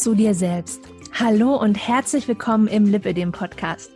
[0.00, 0.80] zu dir selbst.
[1.12, 3.90] Hallo und herzlich willkommen im Lipödem Podcast.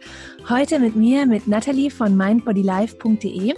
[0.51, 3.55] Heute mit mir, mit Nathalie von mindbodylife.de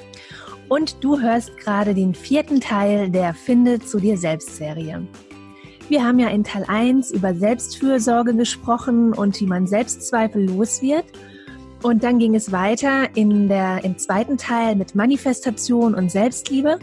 [0.68, 5.04] und du hörst gerade den vierten Teil der Finde zu dir selbst Serie.
[5.88, 11.06] Wir haben ja in Teil 1 über Selbstfürsorge gesprochen und wie man Selbstzweifel los wird.
[11.82, 16.78] Und dann ging es weiter in der, im zweiten Teil mit Manifestation und Selbstliebe.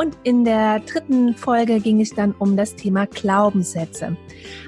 [0.00, 4.16] Und in der dritten Folge ging es dann um das Thema Glaubenssätze.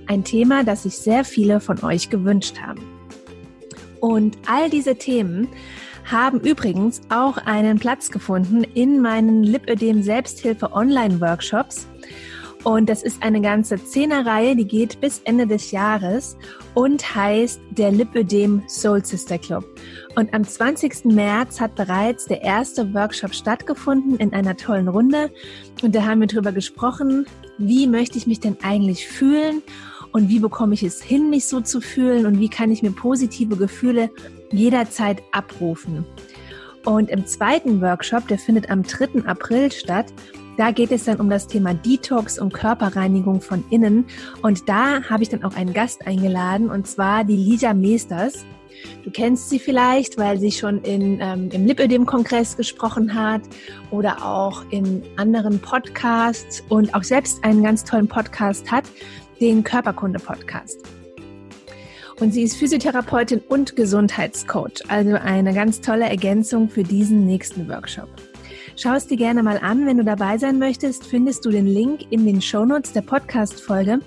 [0.06, 2.82] Ein Thema, das sich sehr viele von euch gewünscht haben.
[4.00, 5.48] Und all diese Themen
[6.04, 11.86] haben übrigens auch einen Platz gefunden in meinen Lipödem Selbsthilfe Online Workshops.
[12.62, 16.36] Und das ist eine ganze Zehnerreihe, die geht bis Ende des Jahres
[16.74, 19.64] und heißt der Lipödem Soul Sister Club.
[20.14, 21.06] Und am 20.
[21.06, 25.30] März hat bereits der erste Workshop stattgefunden in einer tollen Runde.
[25.82, 29.62] Und da haben wir drüber gesprochen, wie möchte ich mich denn eigentlich fühlen
[30.12, 32.90] und wie bekomme ich es hin, mich so zu fühlen und wie kann ich mir
[32.90, 34.10] positive Gefühle
[34.50, 36.04] jederzeit abrufen.
[36.84, 39.24] Und im zweiten Workshop, der findet am 3.
[39.24, 40.12] April statt,
[40.58, 44.04] da geht es dann um das Thema Detox und Körperreinigung von innen.
[44.42, 48.44] Und da habe ich dann auch einen Gast eingeladen, und zwar die Lisa Meesters.
[49.04, 53.42] Du kennst sie vielleicht, weil sie schon in, ähm, im Lipödem-Kongress gesprochen hat
[53.90, 58.84] oder auch in anderen Podcasts und auch selbst einen ganz tollen Podcast hat,
[59.40, 60.78] den Körperkunde-Podcast.
[62.20, 68.08] Und sie ist Physiotherapeutin und Gesundheitscoach, also eine ganz tolle Ergänzung für diesen nächsten Workshop.
[68.76, 69.86] Schau es dir gerne mal an.
[69.86, 74.00] Wenn du dabei sein möchtest, findest du den Link in den Shownotes der Podcast-Folge,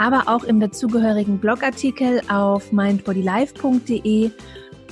[0.00, 4.30] aber auch im dazugehörigen Blogartikel auf mindbodylife.de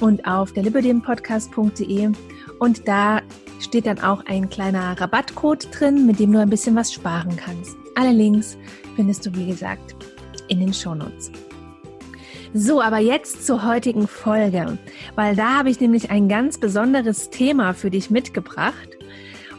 [0.01, 2.11] und auf der liberdempodcast.de.
[2.59, 3.23] Und da
[3.59, 7.75] steht dann auch ein kleiner Rabattcode drin, mit dem du ein bisschen was sparen kannst.
[7.95, 8.59] Alle Links
[8.97, 9.97] findest du, wie gesagt,
[10.49, 11.33] in den Shownotes.
[12.53, 14.79] So, aber jetzt zur heutigen Folge,
[15.15, 18.98] weil da habe ich nämlich ein ganz besonderes Thema für dich mitgebracht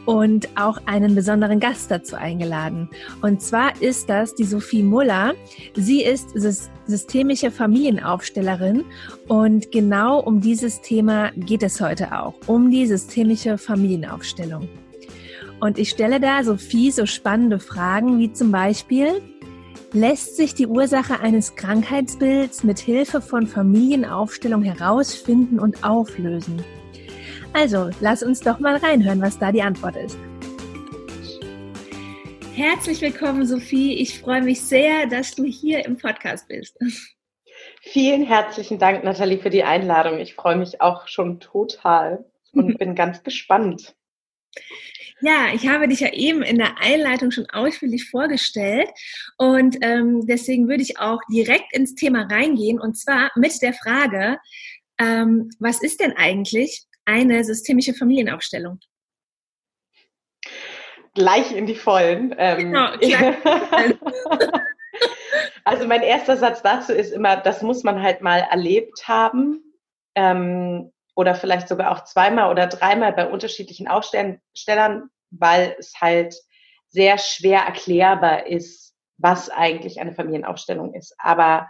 [0.09, 2.89] und auch einen besonderen Gast dazu eingeladen.
[3.21, 5.35] Und zwar ist das die Sophie Muller.
[5.75, 6.31] Sie ist
[6.87, 8.85] systemische Familienaufstellerin
[9.27, 14.67] und genau um dieses Thema geht es heute auch, um die systemische Familienaufstellung.
[15.59, 19.21] Und ich stelle da Sophie so spannende Fragen wie zum Beispiel,
[19.93, 26.63] lässt sich die Ursache eines Krankheitsbilds mit Hilfe von Familienaufstellung herausfinden und auflösen?
[27.53, 30.17] Also, lass uns doch mal reinhören, was da die Antwort ist.
[32.53, 33.95] Herzlich willkommen, Sophie.
[33.95, 36.77] Ich freue mich sehr, dass du hier im Podcast bist.
[37.81, 40.19] Vielen herzlichen Dank, Nathalie, für die Einladung.
[40.19, 43.95] Ich freue mich auch schon total und bin ganz gespannt.
[45.21, 48.89] Ja, ich habe dich ja eben in der Einleitung schon ausführlich vorgestellt
[49.37, 54.37] und ähm, deswegen würde ich auch direkt ins Thema reingehen und zwar mit der Frage,
[54.97, 58.79] ähm, was ist denn eigentlich eine systemische Familienaufstellung?
[61.15, 62.35] Gleich in die Vollen.
[62.37, 62.91] Ähm, genau,
[65.65, 69.63] also mein erster Satz dazu ist immer, das muss man halt mal erlebt haben.
[70.15, 76.35] Ähm, oder vielleicht sogar auch zweimal oder dreimal bei unterschiedlichen Aufstellern, weil es halt
[76.87, 81.13] sehr schwer erklärbar ist, was eigentlich eine Familienaufstellung ist.
[81.17, 81.67] Aber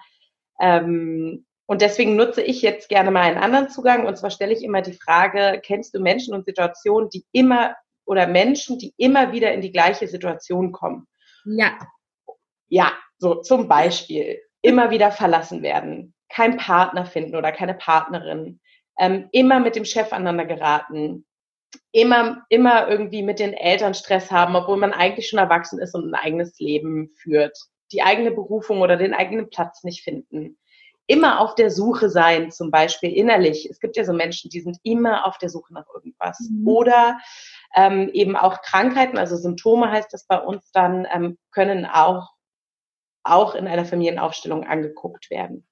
[0.59, 4.07] ähm, und deswegen nutze ich jetzt gerne mal einen anderen Zugang.
[4.07, 7.75] Und zwar stelle ich immer die Frage, kennst du Menschen und Situationen, die immer
[8.05, 11.07] oder Menschen, die immer wieder in die gleiche Situation kommen?
[11.45, 11.77] Ja.
[12.69, 18.59] Ja, so zum Beispiel immer wieder verlassen werden, kein Partner finden oder keine Partnerin,
[18.97, 21.23] ähm, immer mit dem Chef aneinander geraten,
[21.91, 26.09] immer, immer irgendwie mit den Eltern Stress haben, obwohl man eigentlich schon erwachsen ist und
[26.09, 27.55] ein eigenes Leben führt,
[27.91, 30.58] die eigene Berufung oder den eigenen Platz nicht finden
[31.09, 33.67] immer auf der Suche sein, zum Beispiel innerlich.
[33.67, 36.39] Es gibt ja so Menschen, die sind immer auf der Suche nach irgendwas.
[36.39, 36.67] Mhm.
[36.67, 37.19] Oder
[37.75, 42.29] ähm, eben auch Krankheiten, also Symptome heißt das bei uns dann, ähm, können auch,
[43.23, 45.67] auch in einer Familienaufstellung angeguckt werden.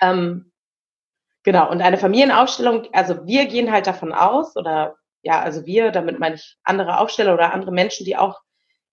[0.00, 0.50] Ähm,
[1.42, 6.18] genau, und eine Familienaufstellung, also wir gehen halt davon aus, oder ja, also wir, damit
[6.18, 8.40] meine ich andere Aufsteller oder andere Menschen, die auch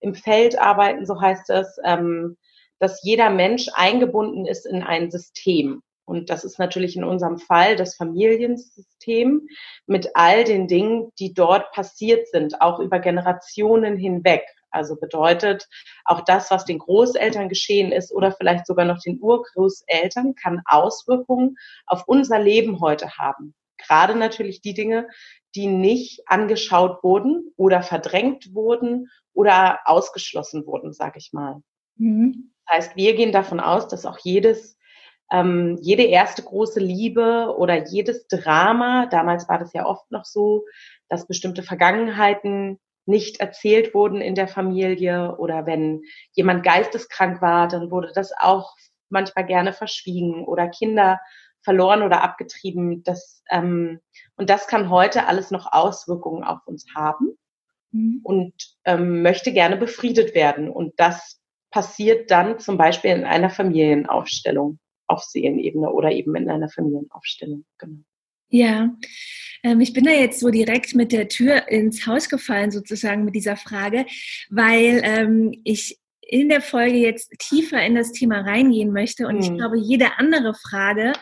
[0.02, 2.36] im Feld arbeiten, so heißt es, ähm,
[2.84, 5.82] dass jeder Mensch eingebunden ist in ein System.
[6.04, 9.48] Und das ist natürlich in unserem Fall das Familiensystem
[9.86, 14.44] mit all den Dingen, die dort passiert sind, auch über Generationen hinweg.
[14.70, 15.70] Also bedeutet,
[16.04, 21.56] auch das, was den Großeltern geschehen ist oder vielleicht sogar noch den Urgroßeltern, kann Auswirkungen
[21.86, 23.54] auf unser Leben heute haben.
[23.78, 25.08] Gerade natürlich die Dinge,
[25.56, 31.62] die nicht angeschaut wurden oder verdrängt wurden oder ausgeschlossen wurden, sag ich mal.
[31.96, 32.53] Mhm.
[32.66, 34.78] Das heißt, wir gehen davon aus, dass auch jedes
[35.32, 40.66] ähm, jede erste große Liebe oder jedes Drama, damals war das ja oft noch so,
[41.10, 47.92] dass bestimmte Vergangenheiten nicht erzählt wurden in der Familie oder wenn jemand geisteskrank war, dann
[47.92, 48.76] wurde das auch
[49.10, 51.20] manchmal gerne verschwiegen oder Kinder
[51.62, 53.04] verloren oder abgetrieben.
[53.04, 54.00] Das, ähm,
[54.36, 57.38] und das kann heute alles noch Auswirkungen auf uns haben
[57.92, 58.20] mhm.
[58.24, 58.54] und
[58.86, 60.70] ähm, möchte gerne befriedet werden.
[60.70, 61.42] Und das
[61.74, 64.78] passiert dann zum Beispiel in einer Familienaufstellung
[65.08, 67.66] auf Seelenebene oder eben in einer Familienaufstellung.
[67.80, 67.98] Genau.
[68.50, 68.96] Ja,
[69.64, 73.34] ähm, ich bin da jetzt so direkt mit der Tür ins Haus gefallen, sozusagen mit
[73.34, 74.06] dieser Frage,
[74.52, 79.26] weil ähm, ich in der Folge jetzt tiefer in das Thema reingehen möchte.
[79.26, 79.42] Und mhm.
[79.42, 81.14] ich glaube, jede andere Frage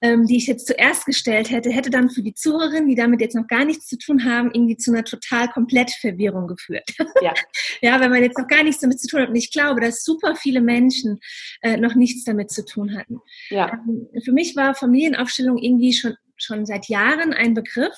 [0.00, 3.34] ähm, die ich jetzt zuerst gestellt hätte, hätte dann für die Zuhörerinnen, die damit jetzt
[3.34, 6.90] noch gar nichts zu tun haben, irgendwie zu einer total komplett Verwirrung geführt.
[7.22, 7.32] Ja.
[7.82, 9.28] ja, wenn man jetzt noch gar nichts damit zu tun hat.
[9.30, 11.20] Und ich glaube, dass super viele Menschen
[11.62, 13.20] äh, noch nichts damit zu tun hatten.
[13.50, 13.72] Ja.
[13.72, 17.96] Ähm, für mich war Familienaufstellung irgendwie schon, schon seit Jahren ein Begriff.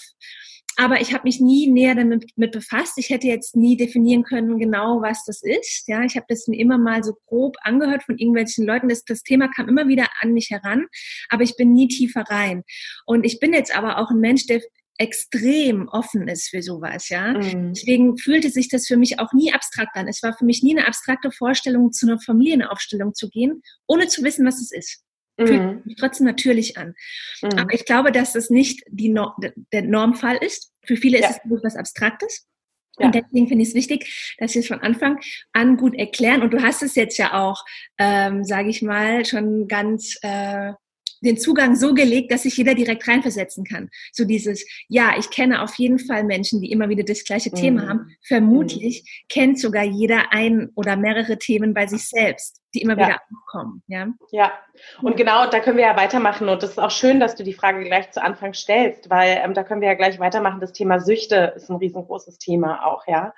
[0.76, 2.98] Aber ich habe mich nie näher damit mit befasst.
[2.98, 5.88] Ich hätte jetzt nie definieren können, genau was das ist.
[5.88, 8.88] Ja, ich habe das mir immer mal so grob angehört von irgendwelchen Leuten.
[8.88, 10.86] Das, das Thema kam immer wieder an mich heran,
[11.30, 12.62] aber ich bin nie tiefer rein.
[13.06, 14.60] Und ich bin jetzt aber auch ein Mensch, der
[14.98, 17.34] extrem offen ist für sowas, ja.
[17.34, 17.74] Mhm.
[17.74, 20.08] Deswegen fühlte sich das für mich auch nie abstrakt an.
[20.08, 24.22] Es war für mich nie eine abstrakte Vorstellung, zu einer Familienaufstellung zu gehen, ohne zu
[24.22, 25.02] wissen, was es ist.
[25.38, 25.82] Fühlt mhm.
[25.84, 26.94] mich trotzdem natürlich an.
[27.42, 27.58] Mhm.
[27.58, 29.32] Aber ich glaube, dass das nicht die no
[29.72, 30.72] der Normfall ist.
[30.82, 31.28] Für viele ja.
[31.28, 32.46] ist es was Abstraktes.
[32.98, 33.06] Ja.
[33.06, 35.20] Und deswegen finde ich es wichtig, dass wir es von Anfang
[35.52, 36.42] an gut erklären.
[36.42, 37.64] Und du hast es jetzt ja auch,
[37.98, 40.72] ähm, sage ich mal, schon ganz äh,
[41.20, 43.90] den Zugang so gelegt, dass sich jeder direkt reinversetzen kann.
[44.12, 47.54] So dieses, ja, ich kenne auf jeden Fall Menschen, die immer wieder das gleiche mhm.
[47.54, 48.16] Thema haben.
[48.26, 49.28] Vermutlich mhm.
[49.28, 53.06] kennt sogar jeder ein oder mehrere Themen bei sich selbst, die immer ja.
[53.06, 53.82] wieder aufkommen.
[53.86, 54.08] Ja?
[54.30, 54.52] ja,
[55.02, 56.48] und genau, da können wir ja weitermachen.
[56.48, 59.54] Und das ist auch schön, dass du die Frage gleich zu Anfang stellst, weil ähm,
[59.54, 60.60] da können wir ja gleich weitermachen.
[60.60, 63.34] Das Thema Süchte ist ein riesengroßes Thema auch, ja.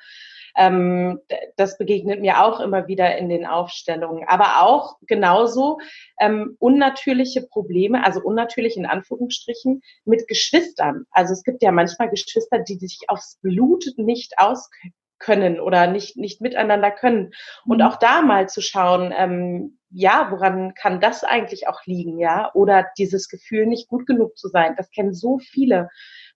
[0.58, 1.20] Ähm,
[1.56, 4.24] das begegnet mir auch immer wieder in den Aufstellungen.
[4.26, 5.78] Aber auch genauso
[6.20, 11.04] ähm, unnatürliche Probleme, also unnatürlich in Anführungsstrichen, mit Geschwistern.
[11.12, 16.40] Also es gibt ja manchmal Geschwister, die sich aufs Blut nicht auskennen oder nicht, nicht
[16.40, 17.32] miteinander können.
[17.64, 17.84] Und mhm.
[17.84, 22.50] auch da mal zu schauen, ähm, ja, woran kann das eigentlich auch liegen, ja?
[22.52, 24.74] Oder dieses Gefühl, nicht gut genug zu sein.
[24.76, 25.88] Das kennen so viele.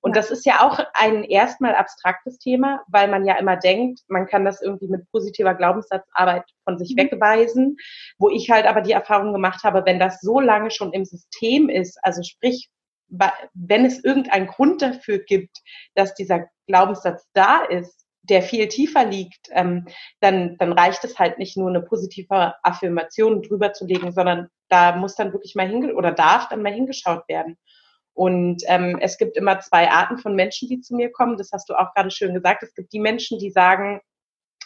[0.02, 4.26] Und das ist ja auch ein erstmal abstraktes Thema, weil man ja immer denkt, man
[4.26, 7.02] kann das irgendwie mit positiver Glaubenssatzarbeit von sich mhm.
[7.02, 7.76] wegweisen,
[8.18, 11.68] wo ich halt aber die Erfahrung gemacht habe, wenn das so lange schon im System
[11.68, 12.68] ist, also sprich,
[13.54, 15.58] wenn es irgendeinen Grund dafür gibt,
[15.94, 19.86] dass dieser Glaubenssatz da ist, der viel tiefer liegt, ähm,
[20.20, 24.96] dann, dann reicht es halt nicht nur eine positive Affirmation drüber zu legen, sondern da
[24.96, 27.58] muss dann wirklich mal hinge oder darf dann mal hingeschaut werden.
[28.14, 31.38] Und ähm, es gibt immer zwei Arten von Menschen, die zu mir kommen.
[31.38, 32.62] Das hast du auch gerade schön gesagt.
[32.62, 34.00] Es gibt die Menschen, die sagen,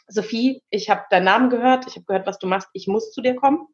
[0.09, 3.23] Sophie, ich habe deinen Namen gehört, ich habe gehört, was du machst, ich muss zu
[3.23, 3.67] dir kommen.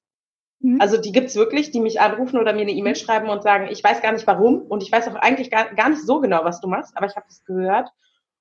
[0.60, 0.80] Mhm.
[0.80, 3.82] Also die gibt's wirklich, die mich anrufen oder mir eine E-Mail schreiben und sagen, ich
[3.82, 6.60] weiß gar nicht warum und ich weiß auch eigentlich gar, gar nicht so genau, was
[6.60, 7.90] du machst, aber ich habe es gehört.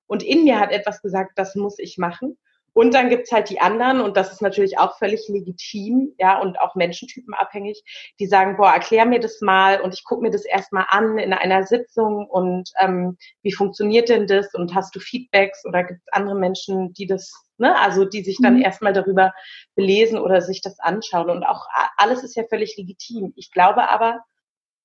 [0.08, 2.38] Und in mir hat etwas gesagt, das muss ich machen.
[2.74, 6.60] Und dann gibt's halt die anderen, und das ist natürlich auch völlig legitim, ja, und
[6.60, 7.84] auch menschentypenabhängig,
[8.20, 11.34] die sagen, boah, erklär mir das mal und ich gucke mir das erstmal an in
[11.34, 16.36] einer Sitzung und ähm, wie funktioniert denn das und hast du Feedbacks oder gibt's andere
[16.36, 18.62] Menschen, die das, ne, also die sich dann mhm.
[18.62, 19.34] erstmal darüber
[19.76, 21.30] belesen oder sich das anschauen.
[21.30, 21.66] Und auch
[21.98, 23.34] alles ist ja völlig legitim.
[23.36, 24.24] Ich glaube aber,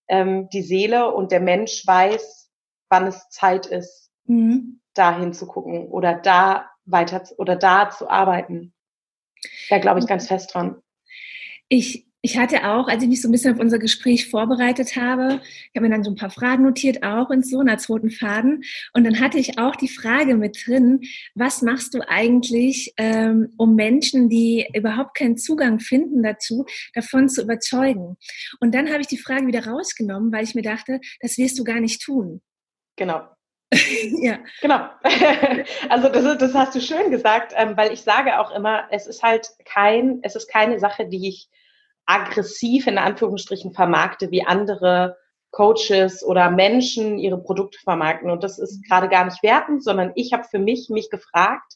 [0.08, 2.50] ähm, die Seele und der Mensch weiß,
[2.88, 4.80] wann es Zeit ist, mhm.
[4.94, 8.72] da hinzugucken oder da weiter oder da zu arbeiten.
[9.68, 10.76] Da glaube ich ganz fest dran.
[11.68, 15.40] Ich, ich hatte auch, als ich mich so ein bisschen auf unser Gespräch vorbereitet habe,
[15.42, 18.62] ich habe mir dann so ein paar Fragen notiert auch und so, als roten Faden.
[18.94, 21.00] Und dann hatte ich auch die Frage mit drin,
[21.34, 27.42] was machst du eigentlich, ähm, um Menschen, die überhaupt keinen Zugang finden dazu, davon zu
[27.42, 28.16] überzeugen?
[28.60, 31.64] Und dann habe ich die Frage wieder rausgenommen, weil ich mir dachte, das wirst du
[31.64, 32.40] gar nicht tun.
[32.96, 33.35] Genau.
[34.20, 34.38] ja.
[34.60, 34.88] Genau.
[35.88, 39.22] Also das, das hast du schön gesagt, ähm, weil ich sage auch immer, es ist
[39.22, 41.48] halt kein, es ist keine Sache, die ich
[42.06, 45.16] aggressiv in Anführungsstrichen vermarkte, wie andere
[45.50, 48.30] Coaches oder Menschen ihre Produkte vermarkten.
[48.30, 51.74] Und das ist gerade gar nicht wertend, sondern ich habe für mich mich gefragt,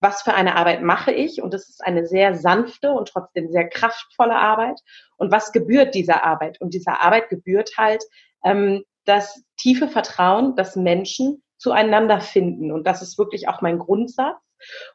[0.00, 1.40] was für eine Arbeit mache ich?
[1.40, 4.80] Und das ist eine sehr sanfte und trotzdem sehr kraftvolle Arbeit.
[5.16, 6.60] Und was gebührt dieser Arbeit?
[6.60, 8.04] Und dieser Arbeit gebührt halt
[8.44, 12.72] ähm, das tiefe Vertrauen, dass Menschen zueinander finden.
[12.72, 14.36] Und das ist wirklich auch mein Grundsatz.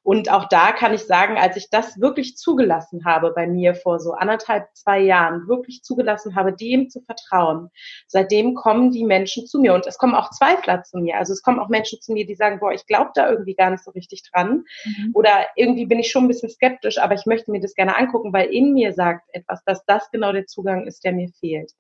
[0.02, 4.00] Und auch da kann ich sagen, als ich das wirklich zugelassen habe bei mir vor
[4.00, 7.70] so anderthalb, zwei Jahren, wirklich zugelassen habe, dem zu vertrauen,
[8.08, 9.74] seitdem kommen die Menschen zu mir.
[9.74, 11.18] Und es kommen auch Zweifler zu mir.
[11.18, 13.70] Also es kommen auch Menschen zu mir, die sagen, boah, ich glaube da irgendwie gar
[13.70, 14.64] nicht so richtig dran.
[14.86, 15.12] Mhm.
[15.14, 18.34] Oder irgendwie bin ich schon ein bisschen skeptisch, aber ich möchte mir das gerne angucken,
[18.34, 21.72] weil in mir sagt etwas, dass das genau der Zugang ist, der mir fehlt.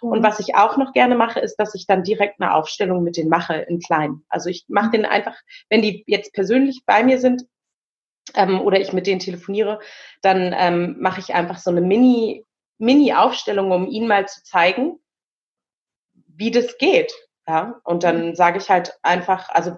[0.00, 3.16] Und was ich auch noch gerne mache, ist, dass ich dann direkt eine Aufstellung mit
[3.16, 4.22] denen mache in klein.
[4.28, 5.34] Also ich mache den einfach,
[5.68, 7.44] wenn die jetzt persönlich bei mir sind
[8.34, 9.80] ähm, oder ich mit denen telefoniere,
[10.22, 12.44] dann ähm, mache ich einfach so eine Mini
[12.78, 14.98] Mini-Aufstellung, um ihnen mal zu zeigen,
[16.26, 17.12] wie das geht.
[17.48, 19.76] Ja, und dann sage ich halt einfach, also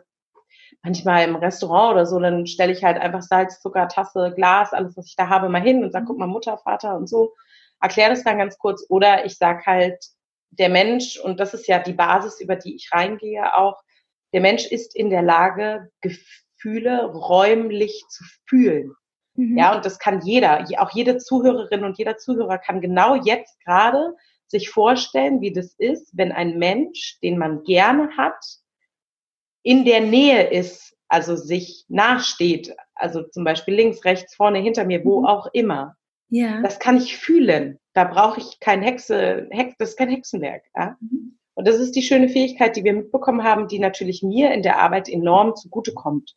[0.83, 4.97] manchmal im Restaurant oder so, dann stelle ich halt einfach Salz, Zucker, Tasse, Glas, alles,
[4.97, 7.35] was ich da habe, mal hin und sage, guck mal, Mutter, Vater und so
[7.81, 10.05] erkläre das dann ganz kurz oder ich sage halt,
[10.51, 13.81] der Mensch, und das ist ja die Basis, über die ich reingehe auch,
[14.33, 18.95] der Mensch ist in der Lage, Gefühle räumlich zu fühlen.
[19.35, 19.57] Mhm.
[19.57, 24.15] Ja, und das kann jeder, auch jede Zuhörerin und jeder Zuhörer kann genau jetzt gerade
[24.47, 28.43] sich vorstellen, wie das ist, wenn ein Mensch, den man gerne hat,
[29.63, 35.05] in der Nähe ist, also sich nachsteht, also zum Beispiel links, rechts, vorne, hinter mir,
[35.05, 35.27] wo mhm.
[35.27, 35.97] auch immer.
[36.29, 36.61] Ja.
[36.63, 37.79] Das kann ich fühlen.
[37.95, 40.65] Da brauche ich kein Hexe, Hex, das ist kein Hexenwerk.
[40.77, 40.97] Ja?
[41.01, 41.39] Mhm.
[41.55, 44.79] Und das ist die schöne Fähigkeit, die wir mitbekommen haben, die natürlich mir in der
[44.79, 46.37] Arbeit enorm zugutekommt.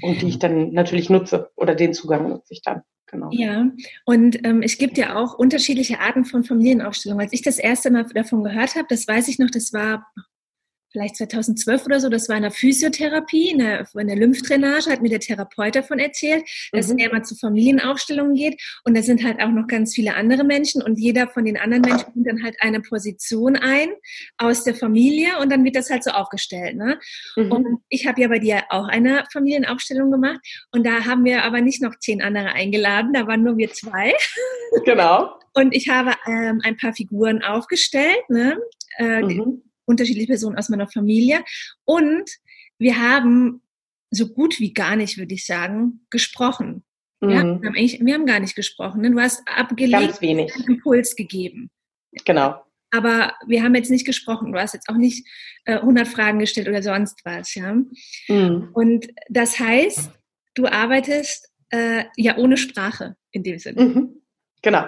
[0.00, 2.82] Und die ich dann natürlich nutze oder den Zugang nutze ich dann.
[3.06, 3.28] Genau.
[3.30, 3.70] Ja,
[4.06, 7.20] und ähm, es gibt ja auch unterschiedliche Arten von Familienaufstellung.
[7.20, 10.06] Als ich das erste Mal davon gehört habe, das weiß ich noch, das war
[10.92, 15.02] vielleicht 2012 oder so, das war in der Physiotherapie, in der, in der Lymphdrainage, hat
[15.02, 16.98] mir der Therapeut davon erzählt, dass mhm.
[16.98, 20.82] er mal zu Familienaufstellungen geht und da sind halt auch noch ganz viele andere Menschen
[20.82, 23.88] und jeder von den anderen Menschen nimmt dann halt eine Position ein
[24.36, 26.76] aus der Familie und dann wird das halt so aufgestellt.
[26.76, 26.98] Ne?
[27.36, 27.52] Mhm.
[27.52, 30.40] Und ich habe ja bei dir auch eine Familienaufstellung gemacht
[30.72, 34.12] und da haben wir aber nicht noch zehn andere eingeladen, da waren nur wir zwei.
[34.84, 35.38] Genau.
[35.54, 38.58] Und ich habe ähm, ein paar Figuren aufgestellt, ne?
[38.98, 41.44] Äh, mhm unterschiedliche Personen aus meiner Familie.
[41.84, 42.30] Und
[42.78, 43.62] wir haben
[44.10, 46.84] so gut wie gar nicht, würde ich sagen, gesprochen.
[47.20, 47.28] Mhm.
[47.28, 49.00] Wir, haben eigentlich, wir haben gar nicht gesprochen.
[49.00, 49.10] Ne?
[49.10, 51.70] Du hast abgelegt, einen Impuls gegeben.
[52.24, 52.62] Genau.
[52.90, 54.52] Aber wir haben jetzt nicht gesprochen.
[54.52, 55.26] Du hast jetzt auch nicht
[55.64, 57.54] äh, 100 Fragen gestellt oder sonst was.
[57.54, 57.74] Ja?
[58.28, 58.68] Mhm.
[58.74, 60.10] Und das heißt,
[60.54, 63.82] du arbeitest äh, ja ohne Sprache in dem Sinne.
[63.82, 64.22] Mhm.
[64.60, 64.84] Genau.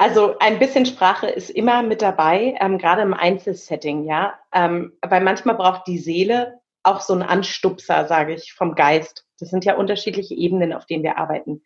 [0.00, 4.32] Also ein bisschen Sprache ist immer mit dabei, ähm, gerade im Einzelsetting, ja.
[4.50, 9.26] Ähm, weil manchmal braucht die Seele auch so einen Anstupser, sage ich, vom Geist.
[9.40, 11.62] Das sind ja unterschiedliche Ebenen, auf denen wir arbeiten.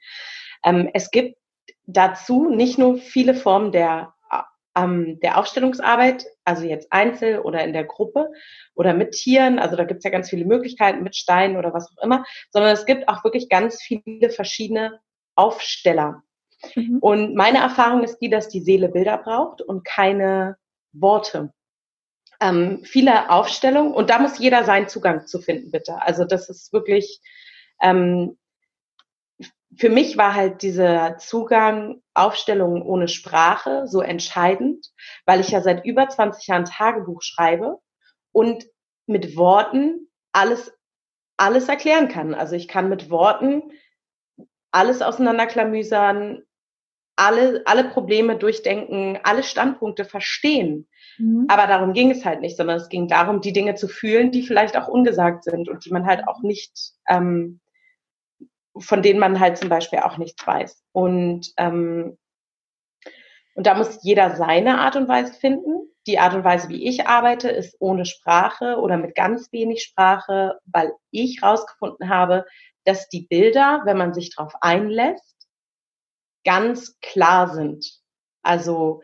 [0.64, 1.38] Ähm, es gibt
[1.86, 4.14] dazu nicht nur viele Formen der,
[4.76, 8.32] ähm, der Aufstellungsarbeit, also jetzt einzel oder in der Gruppe
[8.74, 11.88] oder mit Tieren, also da gibt es ja ganz viele Möglichkeiten mit Steinen oder was
[11.96, 14.98] auch immer, sondern es gibt auch wirklich ganz viele verschiedene
[15.36, 16.24] Aufsteller.
[16.74, 16.98] Mhm.
[17.00, 20.56] Und meine Erfahrung ist die, dass die Seele Bilder braucht und keine
[20.92, 21.52] Worte.
[22.40, 26.02] Ähm, viele Aufstellungen und da muss jeder seinen Zugang zu finden, bitte.
[26.02, 27.20] Also das ist wirklich,
[27.80, 28.36] ähm,
[29.76, 34.92] für mich war halt dieser Zugang Aufstellungen ohne Sprache so entscheidend,
[35.26, 37.78] weil ich ja seit über 20 Jahren Tagebuch schreibe
[38.32, 38.66] und
[39.06, 40.72] mit Worten alles,
[41.36, 42.34] alles erklären kann.
[42.34, 43.62] Also ich kann mit Worten
[44.70, 46.42] alles auseinanderklamüsern,
[47.16, 50.88] alle, alle Probleme durchdenken, alle Standpunkte verstehen.
[51.18, 51.46] Mhm.
[51.48, 54.42] Aber darum ging es halt nicht, sondern es ging darum, die Dinge zu fühlen, die
[54.42, 57.60] vielleicht auch ungesagt sind und die man halt auch nicht, ähm,
[58.76, 60.82] von denen man halt zum Beispiel auch nichts weiß.
[60.92, 62.18] Und, ähm,
[63.54, 65.88] und da muss jeder seine Art und Weise finden.
[66.08, 70.58] Die Art und Weise, wie ich arbeite, ist ohne Sprache oder mit ganz wenig Sprache,
[70.66, 72.44] weil ich rausgefunden habe,
[72.84, 75.33] dass die Bilder, wenn man sich darauf einlässt,
[76.44, 77.86] ganz klar sind.
[78.42, 79.02] Also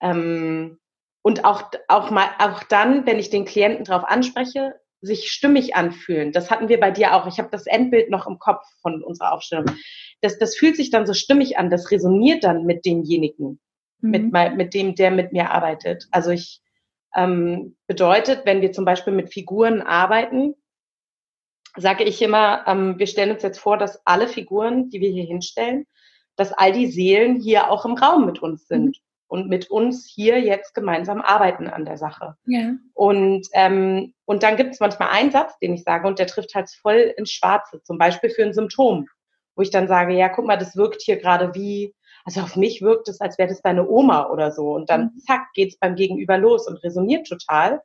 [0.00, 0.78] ähm,
[1.22, 6.32] und auch auch mal auch dann, wenn ich den Klienten darauf anspreche, sich stimmig anfühlen.
[6.32, 7.26] Das hatten wir bei dir auch.
[7.26, 9.66] Ich habe das Endbild noch im Kopf von unserer Aufstellung.
[10.20, 11.70] Das, das fühlt sich dann so stimmig an.
[11.70, 13.60] Das resoniert dann mit demjenigen,
[14.00, 14.10] mhm.
[14.10, 16.06] mit, mit dem, der mit mir arbeitet.
[16.10, 16.60] Also ich
[17.14, 20.54] ähm, bedeutet, wenn wir zum Beispiel mit Figuren arbeiten,
[21.76, 25.24] sage ich immer, ähm, wir stellen uns jetzt vor, dass alle Figuren, die wir hier
[25.24, 25.86] hinstellen,
[26.38, 28.98] dass all die Seelen hier auch im Raum mit uns sind.
[29.30, 32.36] und mit uns hier jetzt gemeinsam arbeiten an der Sache.
[32.46, 32.72] Ja.
[32.94, 36.54] Und, ähm, und dann gibt es manchmal einen Satz, den ich sage, und der trifft
[36.54, 39.06] halt voll ins Schwarze, zum Beispiel für ein Symptom,
[39.54, 42.80] wo ich dann sage, ja, guck mal, das wirkt hier gerade wie, also auf mich
[42.80, 44.72] wirkt es, als wäre das deine Oma oder so.
[44.72, 45.18] Und dann, mhm.
[45.20, 47.82] zack, geht's beim Gegenüber los und resoniert total.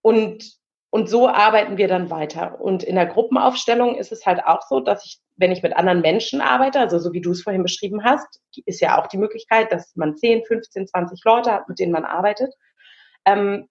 [0.00, 0.58] Und,
[0.94, 2.60] und so arbeiten wir dann weiter.
[2.60, 6.02] Und in der Gruppenaufstellung ist es halt auch so, dass ich, wenn ich mit anderen
[6.02, 9.72] Menschen arbeite, also so wie du es vorhin beschrieben hast, ist ja auch die Möglichkeit,
[9.72, 12.54] dass man 10, 15, 20 Leute hat, mit denen man arbeitet.
[13.24, 13.68] Ähm,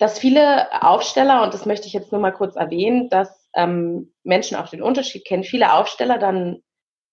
[0.00, 4.56] dass viele Aufsteller, und das möchte ich jetzt nur mal kurz erwähnen, dass ähm, Menschen
[4.56, 6.60] auch den Unterschied kennen, viele Aufsteller dann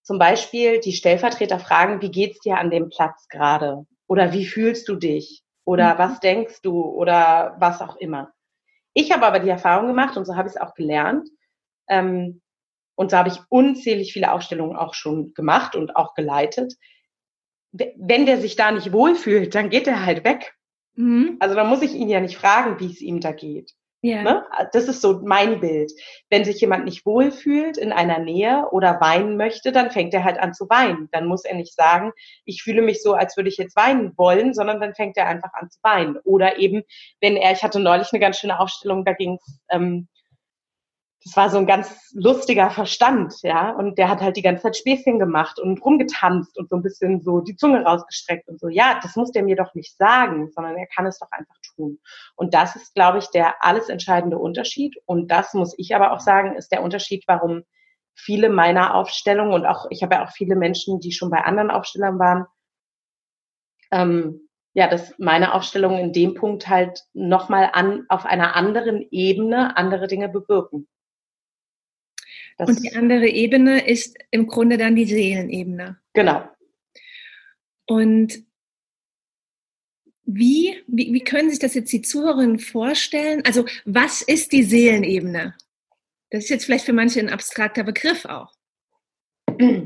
[0.02, 3.86] zum Beispiel die Stellvertreter fragen, wie geht's dir an dem Platz gerade?
[4.08, 5.44] Oder wie fühlst du dich?
[5.66, 5.98] Oder mhm.
[6.00, 6.82] was denkst du?
[6.82, 8.32] Oder was auch immer.
[8.94, 11.30] Ich habe aber die Erfahrung gemacht und so habe ich es auch gelernt.
[11.88, 12.42] Ähm,
[12.96, 16.76] und so habe ich unzählig viele Ausstellungen auch schon gemacht und auch geleitet.
[17.72, 20.56] Wenn der sich da nicht wohlfühlt, dann geht er halt weg.
[20.96, 21.38] Mhm.
[21.40, 23.74] Also dann muss ich ihn ja nicht fragen, wie es ihm da geht.
[24.04, 24.24] Ja.
[24.24, 24.46] Ne?
[24.74, 25.92] Das ist so mein Bild.
[26.30, 30.40] Wenn sich jemand nicht wohlfühlt in einer Nähe oder weinen möchte, dann fängt er halt
[30.40, 31.08] an zu weinen.
[31.12, 32.12] Dann muss er nicht sagen,
[32.44, 35.54] ich fühle mich so, als würde ich jetzt weinen wollen, sondern dann fängt er einfach
[35.54, 36.18] an zu weinen.
[36.24, 36.82] Oder eben,
[37.20, 39.38] wenn er, ich hatte neulich eine ganz schöne Aufstellung, da ging
[39.70, 40.08] ähm,
[41.24, 43.72] das war so ein ganz lustiger Verstand, ja.
[43.72, 47.22] Und der hat halt die ganze Zeit Späßchen gemacht und rumgetanzt und so ein bisschen
[47.22, 48.70] so die Zunge rausgestreckt und so.
[48.70, 52.00] Ja, das muss der mir doch nicht sagen, sondern er kann es doch einfach tun.
[52.36, 54.96] Und das ist, glaube ich, der alles entscheidende Unterschied.
[55.06, 57.64] Und das muss ich aber auch sagen, ist der Unterschied, warum
[58.16, 61.70] viele meiner Aufstellungen und auch, ich habe ja auch viele Menschen, die schon bei anderen
[61.70, 62.46] Aufstellern waren,
[63.92, 69.78] ähm, ja, dass meine Aufstellungen in dem Punkt halt nochmal an, auf einer anderen Ebene
[69.78, 70.88] andere Dinge bewirken.
[72.62, 76.00] Das und die andere Ebene ist im Grunde dann die Seelenebene.
[76.14, 76.48] Genau.
[77.88, 78.38] Und
[80.26, 83.42] wie, wie, wie können sich das jetzt die Zuhörerinnen vorstellen?
[83.48, 85.56] Also was ist die Seelenebene?
[86.30, 88.54] Das ist jetzt vielleicht für manche ein abstrakter Begriff auch.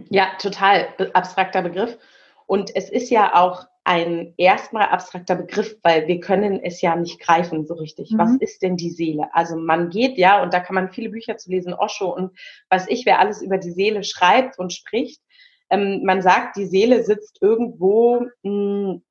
[0.10, 1.98] Ja, total abstrakter Begriff.
[2.46, 7.20] Und es ist ja auch ein erstmal abstrakter Begriff, weil wir können es ja nicht
[7.20, 8.12] greifen so richtig.
[8.12, 8.18] Mhm.
[8.18, 9.30] Was ist denn die Seele?
[9.34, 12.88] Also man geht ja, und da kann man viele Bücher zu lesen, Osho und was
[12.88, 15.22] ich, wer alles über die Seele schreibt und spricht.
[15.70, 19.04] Ähm, man sagt, die Seele sitzt irgendwo, mh, hm,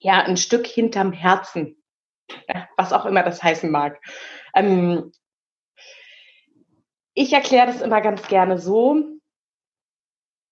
[0.00, 1.76] ja, ein Stück hinterm Herzen.
[2.76, 4.00] Was auch immer das heißen mag.
[4.54, 5.12] Ähm,
[7.14, 8.96] ich erkläre das immer ganz gerne so.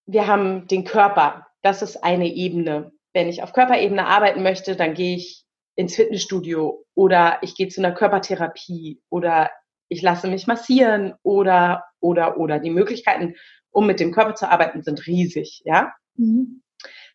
[0.06, 1.48] Wir haben den Körper.
[1.62, 5.44] Das ist eine Ebene wenn ich auf Körperebene arbeiten möchte, dann gehe ich
[5.74, 9.50] ins Fitnessstudio oder ich gehe zu einer Körpertherapie oder
[9.88, 12.58] ich lasse mich massieren oder, oder, oder.
[12.58, 13.34] Die Möglichkeiten,
[13.70, 15.92] um mit dem Körper zu arbeiten, sind riesig, ja.
[16.16, 16.62] Mhm.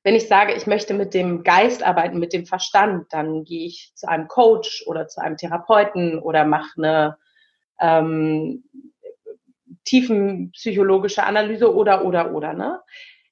[0.03, 3.91] Wenn ich sage, ich möchte mit dem Geist arbeiten, mit dem Verstand, dann gehe ich
[3.95, 7.17] zu einem Coach oder zu einem Therapeuten oder mache eine
[7.79, 8.63] ähm,
[9.83, 12.53] tiefenpsychologische Analyse oder, oder, oder.
[12.53, 12.79] Ne?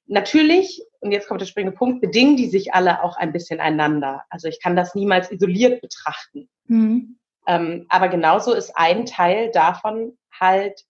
[0.06, 4.24] Natürlich, und jetzt kommt der springende Punkt, bedingen die sich alle auch ein bisschen einander.
[4.28, 6.48] Also ich kann das niemals isoliert betrachten.
[6.66, 7.18] Mhm.
[7.46, 10.84] Ähm, aber genauso ist ein Teil davon halt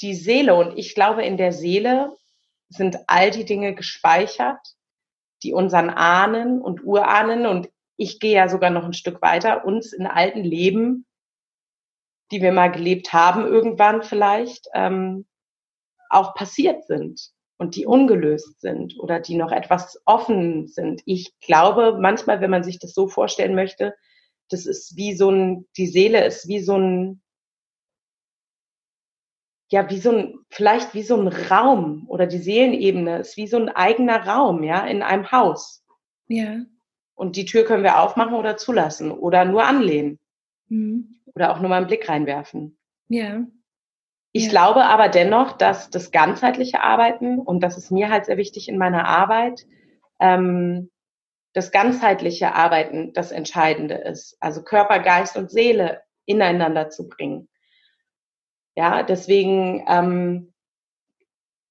[0.00, 0.54] die Seele.
[0.54, 2.14] Und ich glaube, in der Seele
[2.68, 4.60] sind all die Dinge gespeichert,
[5.42, 9.94] die unseren Ahnen und Urahnen und ich gehe ja sogar noch ein Stück weiter, uns
[9.94, 11.06] in alten Leben,
[12.30, 15.26] die wir mal gelebt haben, irgendwann vielleicht, ähm,
[16.10, 21.02] auch passiert sind und die ungelöst sind oder die noch etwas offen sind.
[21.06, 23.94] Ich glaube, manchmal, wenn man sich das so vorstellen möchte,
[24.48, 27.22] das ist wie so ein, die Seele ist wie so ein,
[29.70, 33.56] ja, wie so ein, vielleicht wie so ein Raum oder die Seelenebene ist wie so
[33.56, 35.82] ein eigener Raum, ja, in einem Haus.
[36.28, 36.64] Ja.
[37.14, 40.18] Und die Tür können wir aufmachen oder zulassen oder nur anlehnen.
[40.68, 41.16] Mhm.
[41.34, 42.78] Oder auch nur mal einen Blick reinwerfen.
[43.08, 43.46] Ja.
[44.36, 48.68] Ich glaube aber dennoch, dass das ganzheitliche Arbeiten, und das ist mir halt sehr wichtig
[48.68, 49.66] in meiner Arbeit,
[50.20, 50.90] ähm,
[51.54, 54.36] das ganzheitliche Arbeiten das Entscheidende ist.
[54.40, 57.48] Also Körper, Geist und Seele ineinander zu bringen.
[58.74, 60.52] Ja, deswegen ähm,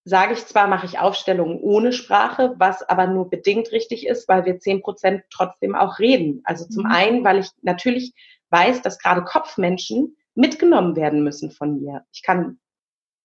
[0.03, 4.45] sage ich zwar, mache ich Aufstellungen ohne Sprache, was aber nur bedingt richtig ist, weil
[4.45, 6.41] wir zehn Prozent trotzdem auch reden.
[6.45, 6.91] Also zum mhm.
[6.91, 8.13] einen, weil ich natürlich
[8.49, 12.05] weiß, dass gerade Kopfmenschen mitgenommen werden müssen von mir.
[12.11, 12.59] Ich kann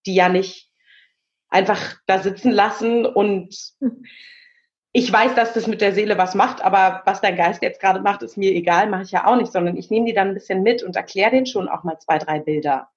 [0.06, 0.70] die ja nicht
[1.48, 3.74] einfach da sitzen lassen und
[4.92, 8.00] ich weiß, dass das mit der Seele was macht, aber was dein Geist jetzt gerade
[8.00, 10.34] macht, ist mir egal, mache ich ja auch nicht, sondern ich nehme die dann ein
[10.34, 12.88] bisschen mit und erkläre denen schon auch mal zwei, drei Bilder.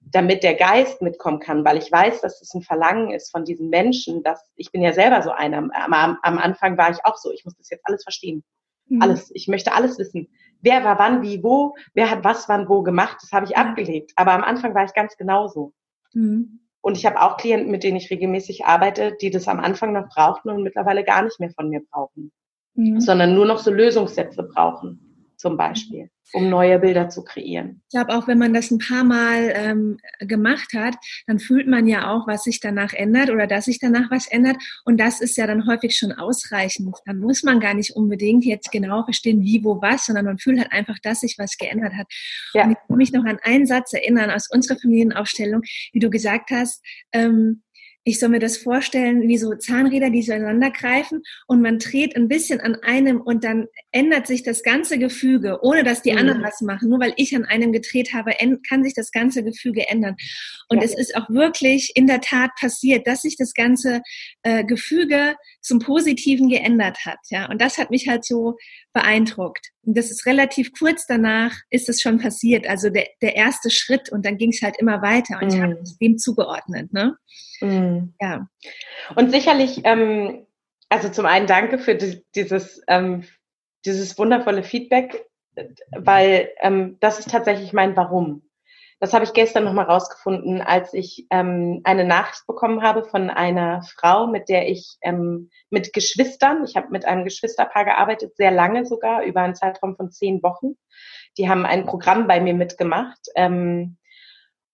[0.00, 3.70] damit der Geist mitkommen kann, weil ich weiß, dass es ein Verlangen ist von diesen
[3.70, 5.58] Menschen, dass ich bin ja selber so einer.
[5.58, 5.72] Am,
[6.22, 8.44] am Anfang war ich auch so, ich muss das jetzt alles verstehen.
[8.88, 9.02] Mhm.
[9.02, 9.30] Alles.
[9.34, 10.28] Ich möchte alles wissen.
[10.62, 14.12] Wer war wann, wie, wo, wer hat was wann, wo gemacht, das habe ich abgelegt.
[14.16, 15.72] Aber am Anfang war ich ganz genauso.
[16.14, 16.60] Mhm.
[16.80, 20.08] Und ich habe auch Klienten, mit denen ich regelmäßig arbeite, die das am Anfang noch
[20.08, 22.30] brauchten und mittlerweile gar nicht mehr von mir brauchen,
[22.74, 23.00] mhm.
[23.00, 25.05] sondern nur noch so Lösungssätze brauchen
[25.36, 27.82] zum Beispiel, um neue Bilder zu kreieren.
[27.84, 30.96] Ich glaube, auch wenn man das ein paar Mal ähm, gemacht hat,
[31.26, 34.56] dann fühlt man ja auch, was sich danach ändert oder dass sich danach was ändert.
[34.84, 36.96] Und das ist ja dann häufig schon ausreichend.
[37.04, 40.58] Dann muss man gar nicht unbedingt jetzt genau verstehen, wie, wo, was, sondern man fühlt
[40.58, 42.06] halt einfach, dass sich was geändert hat.
[42.54, 42.64] Ja.
[42.64, 46.50] Und ich kann mich noch an einen Satz erinnern aus unserer Familienaufstellung, wie du gesagt
[46.50, 47.62] hast, ähm,
[48.08, 52.28] ich soll mir das vorstellen wie so Zahnräder, die zueinander greifen und man dreht ein
[52.28, 56.18] bisschen an einem und dann ändert sich das ganze Gefüge, ohne dass die mhm.
[56.18, 56.90] anderen was machen.
[56.90, 58.34] Nur weil ich an einem gedreht habe,
[58.68, 60.16] kann sich das ganze Gefüge ändern.
[60.68, 60.84] Und ja.
[60.84, 64.02] es ist auch wirklich in der Tat passiert, dass sich das ganze
[64.42, 67.16] äh, Gefüge zum Positiven geändert hat.
[67.30, 68.58] Ja, und das hat mich halt so
[68.92, 69.70] beeindruckt.
[69.82, 72.68] Und das ist relativ kurz danach ist es schon passiert.
[72.68, 75.54] Also der, der erste Schritt und dann ging es halt immer weiter und mhm.
[75.54, 76.92] ich habe es dem zugeordnet.
[76.92, 77.16] Ne?
[77.62, 78.12] Mhm.
[78.20, 78.46] Ja.
[79.14, 80.44] Und sicherlich, ähm,
[80.90, 83.24] also zum einen danke für die, dieses, ähm,
[83.86, 85.26] dieses wundervolle Feedback,
[85.96, 88.42] weil ähm, das ist tatsächlich mein Warum.
[88.98, 93.82] Das habe ich gestern nochmal rausgefunden, als ich ähm, eine Nachricht bekommen habe von einer
[93.82, 98.86] Frau, mit der ich ähm, mit Geschwistern, ich habe mit einem Geschwisterpaar gearbeitet, sehr lange
[98.86, 100.76] sogar, über einen Zeitraum von zehn Wochen.
[101.36, 103.20] Die haben ein Programm bei mir mitgemacht.
[103.34, 103.98] Ähm,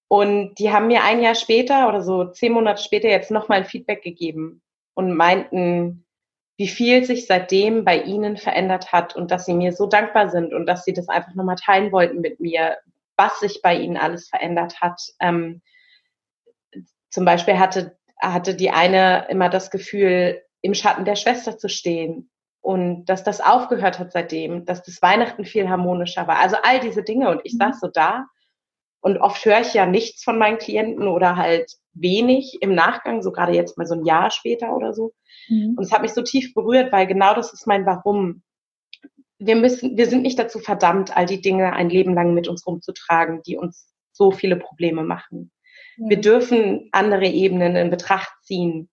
[0.07, 3.65] und die haben mir ein Jahr später oder so zehn Monate später jetzt nochmal ein
[3.65, 4.63] Feedback gegeben
[4.95, 6.05] und meinten,
[6.63, 10.55] wie viel sich seitdem bei ihnen verändert hat und dass sie mir so dankbar sind
[10.55, 12.79] und dass sie das einfach nochmal teilen wollten mit mir,
[13.17, 15.03] was sich bei ihnen alles verändert hat.
[15.19, 15.61] Ähm,
[17.11, 22.31] zum Beispiel hatte, hatte die eine immer das Gefühl, im Schatten der Schwester zu stehen
[22.61, 26.39] und dass das aufgehört hat seitdem, dass das Weihnachten viel harmonischer war.
[26.39, 27.59] Also all diese Dinge und ich mhm.
[27.59, 28.27] saß so da
[29.01, 33.33] und oft höre ich ja nichts von meinen Klienten oder halt wenig im Nachgang, so
[33.33, 35.13] gerade jetzt mal so ein Jahr später oder so.
[35.49, 35.75] Mhm.
[35.77, 38.43] Und es hat mich so tief berührt, weil genau das ist mein Warum.
[39.39, 42.67] Wir müssen, wir sind nicht dazu verdammt, all die Dinge ein Leben lang mit uns
[42.67, 45.51] rumzutragen, die uns so viele Probleme machen.
[45.97, 46.11] Mhm.
[46.11, 48.89] Wir dürfen andere Ebenen in Betracht ziehen.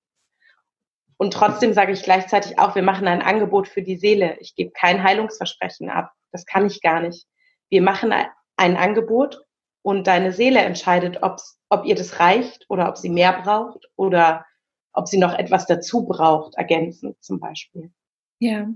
[1.18, 4.38] Und trotzdem sage ich gleichzeitig auch, wir machen ein Angebot für die Seele.
[4.40, 6.14] Ich gebe kein Heilungsversprechen ab.
[6.32, 7.28] Das kann ich gar nicht.
[7.70, 8.14] Wir machen
[8.56, 9.42] ein Angebot
[9.82, 14.46] und deine Seele entscheidet, ob's, ob ihr das reicht oder ob sie mehr braucht oder
[14.94, 17.92] ob sie noch etwas dazu braucht, ergänzend zum Beispiel.
[18.40, 18.68] Ja.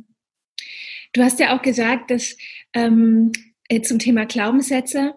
[1.13, 2.35] Du hast ja auch gesagt, dass
[2.73, 3.31] ähm,
[3.69, 5.15] äh, zum Thema Glaubenssätze,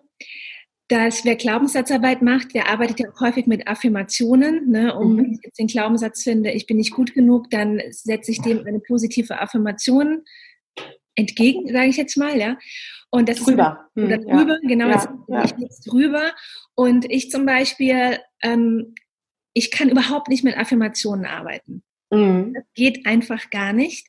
[0.89, 4.71] dass wer Glaubenssatzarbeit macht, der arbeitet ja auch häufig mit Affirmationen.
[4.71, 4.95] Ne?
[4.95, 5.19] Um, mhm.
[5.19, 8.65] Wenn ich jetzt den Glaubenssatz finde, ich bin nicht gut genug, dann setze ich dem
[8.67, 10.23] eine positive Affirmation
[11.17, 12.57] entgegen, sage ich jetzt mal, ja.
[13.11, 13.89] Und das drüber.
[13.95, 14.69] ist oder drüber, ja.
[14.69, 15.25] genau, ja.
[15.29, 15.45] ja.
[15.45, 16.33] ich jetzt drüber.
[16.75, 18.95] Und ich zum Beispiel, ähm,
[19.53, 21.83] ich kann überhaupt nicht mit Affirmationen arbeiten.
[22.11, 22.55] Mhm.
[22.55, 24.07] Das geht einfach gar nicht.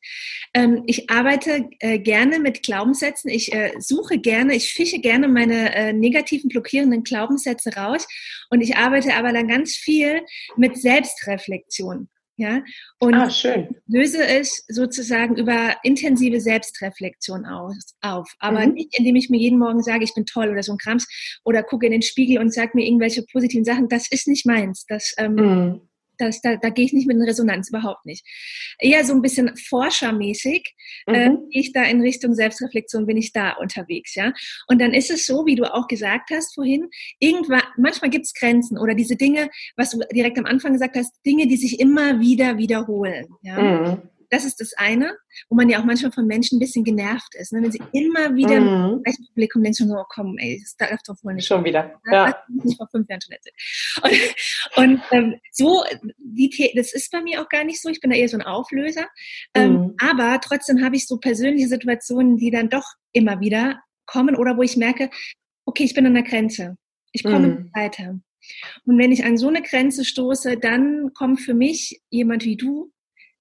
[0.53, 3.29] Ähm, ich arbeite äh, gerne mit Glaubenssätzen.
[3.31, 8.07] Ich äh, suche gerne, ich fische gerne meine äh, negativen, blockierenden Glaubenssätze raus.
[8.49, 10.21] Und ich arbeite aber dann ganz viel
[10.57, 12.09] mit Selbstreflexion.
[12.39, 12.61] Ja,
[12.99, 13.29] und ah,
[13.87, 18.31] löse es sozusagen über intensive Selbstreflexion aus, auf.
[18.37, 18.73] Aber mhm.
[18.73, 21.07] nicht, indem ich mir jeden Morgen sage, ich bin toll oder so ein Krams
[21.43, 23.89] oder gucke in den Spiegel und sage mir irgendwelche positiven Sachen.
[23.89, 24.85] Das ist nicht meins.
[24.87, 25.86] Das ähm, mhm.
[26.17, 28.25] Das, da, da gehe ich nicht mit in Resonanz, überhaupt nicht.
[28.79, 30.75] Eher so ein bisschen forschermäßig
[31.07, 31.13] mhm.
[31.13, 34.33] äh, gehe ich da in Richtung Selbstreflexion, bin ich da unterwegs, ja.
[34.67, 36.87] Und dann ist es so, wie du auch gesagt hast vorhin,
[37.19, 41.13] irgendwann, manchmal gibt es Grenzen oder diese Dinge, was du direkt am Anfang gesagt hast,
[41.25, 43.59] Dinge, die sich immer wieder wiederholen, ja.
[43.59, 45.17] Mhm das ist das eine,
[45.49, 47.53] wo man ja auch manchmal von Menschen ein bisschen genervt ist.
[47.53, 47.61] Ne?
[47.61, 48.95] Wenn sie immer wieder mhm.
[48.95, 51.47] im gleichen Publikum denken, schon, oh komm, ey, das darf doch wohl nicht.
[51.47, 51.99] Schon wieder.
[52.11, 52.25] Ja.
[52.25, 54.33] Das nicht vor fünf Jahren schon erzählt.
[54.75, 55.83] Und, und ähm, so,
[56.17, 57.89] die, das ist bei mir auch gar nicht so.
[57.89, 59.07] Ich bin da eher so ein Auflöser.
[59.53, 59.95] Ähm, mhm.
[59.99, 64.61] aber trotzdem habe ich so persönliche Situationen, die dann doch immer wieder kommen oder wo
[64.61, 65.09] ich merke,
[65.65, 66.77] okay, ich bin an der Grenze.
[67.11, 67.71] Ich komme mhm.
[67.73, 68.19] weiter.
[68.85, 72.91] Und wenn ich an so eine Grenze stoße, dann kommt für mich jemand wie du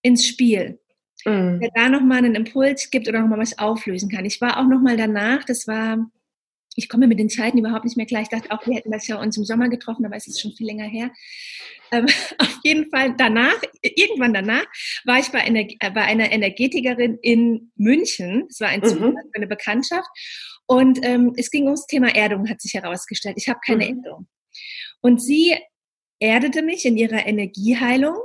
[0.06, 0.78] ins Spiel.
[1.24, 1.60] Mhm.
[1.60, 4.24] Der da nochmal einen Impuls gibt oder nochmal was auflösen kann.
[4.24, 5.98] Ich war auch nochmal danach, das war,
[6.76, 8.22] ich komme mit den Zeiten überhaupt nicht mehr klar.
[8.22, 10.52] Ich dachte auch, wir hätten das ja uns im Sommer getroffen, aber es ist schon
[10.52, 11.10] viel länger her.
[11.90, 12.06] Ähm,
[12.38, 14.66] auf jeden Fall danach, irgendwann danach,
[15.04, 18.46] war ich bei einer, äh, bei einer Energetikerin in München.
[18.48, 19.18] Es war ein Zufall, mhm.
[19.32, 20.08] eine Bekanntschaft.
[20.66, 23.36] Und ähm, es ging ums Thema Erdung, hat sich herausgestellt.
[23.38, 24.04] Ich habe keine mhm.
[24.04, 24.28] Erdung.
[25.00, 25.56] Und sie
[26.20, 28.16] erdete mich in ihrer Energieheilung.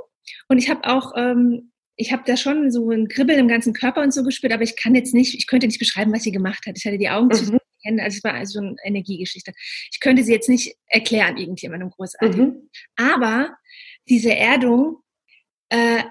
[0.48, 4.02] Und ich habe auch, ähm, ich habe da schon so ein Kribbeln im ganzen Körper
[4.02, 6.64] und so gespürt, aber ich kann jetzt nicht, ich könnte nicht beschreiben, was sie gemacht
[6.66, 6.76] hat.
[6.78, 7.32] Ich hatte die Augen mhm.
[7.32, 9.52] zu also es war also eine Energiegeschichte.
[9.90, 12.40] Ich könnte sie jetzt nicht erklären, irgendjemandem großartig.
[12.40, 12.70] Mhm.
[12.96, 13.56] Aber
[14.08, 14.98] diese Erdung
[15.68, 16.04] äh,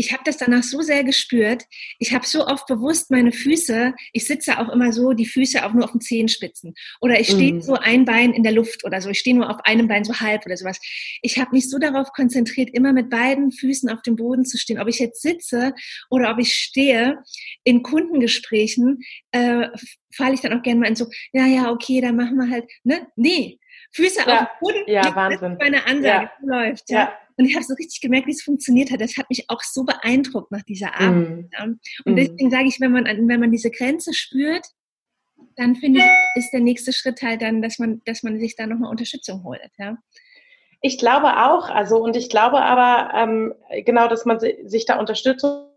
[0.00, 1.64] ich habe das danach so sehr gespürt.
[1.98, 5.74] Ich habe so oft bewusst meine Füße, ich sitze auch immer so, die Füße auch
[5.74, 6.74] nur auf den Zehenspitzen.
[7.02, 7.60] Oder ich stehe mm.
[7.60, 9.10] so ein Bein in der Luft oder so.
[9.10, 10.80] Ich stehe nur auf einem Bein so halb oder sowas.
[11.20, 14.80] Ich habe mich so darauf konzentriert, immer mit beiden Füßen auf dem Boden zu stehen.
[14.80, 15.74] Ob ich jetzt sitze
[16.08, 17.22] oder ob ich stehe,
[17.64, 19.00] in Kundengesprächen
[19.32, 19.68] äh,
[20.16, 22.64] falle ich dann auch gerne mal in so, ja, ja, okay, dann machen wir halt,
[22.84, 23.06] ne?
[23.16, 23.59] Nee,
[23.92, 24.84] Füße ja, auf dem Boden.
[24.86, 25.56] Ja, Wahnsinn.
[25.58, 26.30] Meine Ansage, ja.
[26.42, 26.90] läuft.
[26.90, 26.98] Ja.
[26.98, 27.12] ja.
[27.36, 29.00] Und ich habe so richtig gemerkt, wie es funktioniert hat.
[29.00, 31.48] Das hat mich auch so beeindruckt nach dieser Arbeit.
[31.50, 31.78] Mm.
[32.04, 32.16] Und mm.
[32.16, 34.66] deswegen sage ich, wenn man, wenn man diese Grenze spürt,
[35.56, 36.06] dann finde ich,
[36.42, 39.60] ist der nächste Schritt halt dann, dass man, dass man sich da nochmal Unterstützung holt.
[39.78, 39.96] Ja.
[40.82, 43.54] Ich glaube auch, also und ich glaube aber ähm,
[43.84, 45.70] genau, dass man sich da Unterstützung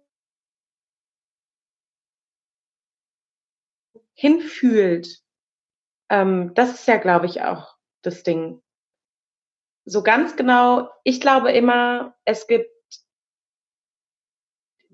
[4.14, 5.20] hinfühlt.
[6.10, 8.62] Ähm, das ist ja, glaube ich, auch das Ding
[9.86, 12.70] so ganz genau, ich glaube immer, es gibt,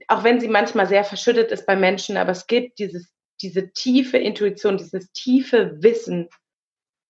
[0.08, 4.18] auch wenn sie manchmal sehr verschüttet ist bei Menschen, aber es gibt dieses, diese tiefe
[4.18, 6.30] Intuition, dieses tiefe Wissen,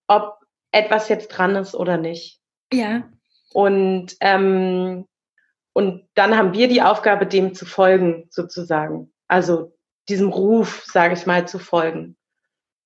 [0.08, 0.38] ob
[0.72, 2.40] etwas jetzt dran ist oder nicht.
[2.74, 3.10] Ja.
[3.54, 5.08] Und, ähm,
[5.74, 9.14] und dann haben wir die Aufgabe, dem zu folgen, sozusagen.
[9.28, 9.74] Also
[10.10, 12.18] diesem Ruf, sage ich mal, zu folgen.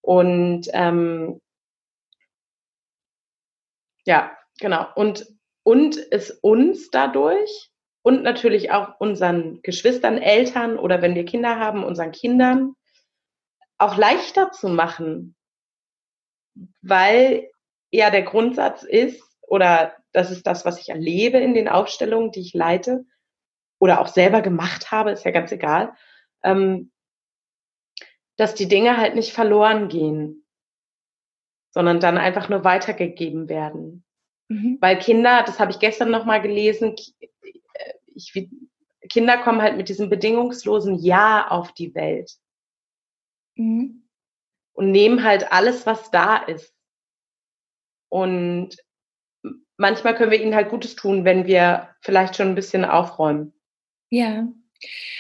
[0.02, 1.42] Und ähm,
[4.06, 4.88] ja, Genau.
[4.96, 5.28] Und,
[5.64, 11.84] und es uns dadurch und natürlich auch unseren Geschwistern, Eltern oder wenn wir Kinder haben,
[11.84, 12.76] unseren Kindern
[13.78, 15.36] auch leichter zu machen.
[16.82, 17.50] Weil
[17.92, 22.42] ja der Grundsatz ist, oder das ist das, was ich erlebe in den Aufstellungen, die
[22.42, 23.06] ich leite
[23.80, 25.94] oder auch selber gemacht habe, ist ja ganz egal,
[26.44, 26.92] ähm,
[28.38, 30.43] dass die Dinge halt nicht verloren gehen,
[31.74, 34.04] sondern dann einfach nur weitergegeben werden.
[34.48, 34.78] Mhm.
[34.80, 36.96] Weil Kinder, das habe ich gestern nochmal gelesen,
[38.16, 38.50] ich,
[39.10, 42.32] Kinder kommen halt mit diesem bedingungslosen Ja auf die Welt.
[43.56, 44.04] Mhm.
[44.74, 46.74] Und nehmen halt alles, was da ist.
[48.10, 48.78] Und
[49.78, 53.54] manchmal können wir ihnen halt Gutes tun, wenn wir vielleicht schon ein bisschen aufräumen.
[54.10, 54.48] Ja.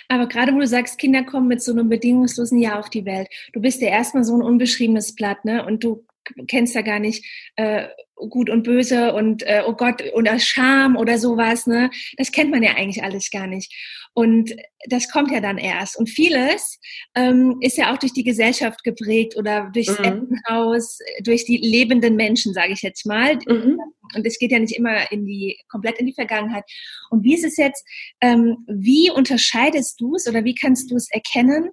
[0.07, 3.29] Aber gerade wo du sagst, Kinder kommen mit so einem bedingungslosen Ja auf die Welt.
[3.53, 5.65] Du bist ja erstmal so ein unbeschriebenes Blatt, ne?
[5.65, 6.05] Und du
[6.47, 7.87] kennst ja gar nicht äh,
[8.29, 11.89] gut und böse und äh, oh Gott oder Scham oder sowas, ne?
[12.17, 13.73] Das kennt man ja eigentlich alles gar nicht.
[14.15, 14.55] Und
[14.89, 15.97] das kommt ja dann erst.
[15.97, 16.79] Und vieles
[17.15, 20.05] ähm, ist ja auch durch die Gesellschaft geprägt oder durchs mhm.
[20.05, 23.39] Elternhaus, durch die lebenden Menschen, sage ich jetzt mal.
[23.47, 23.79] Mhm.
[24.15, 26.63] Und es geht ja nicht immer in die komplett in die Vergangenheit.
[27.09, 27.83] Und wie ist es jetzt?
[28.21, 31.71] Ähm, wie unterscheidest du es oder wie kannst du es erkennen?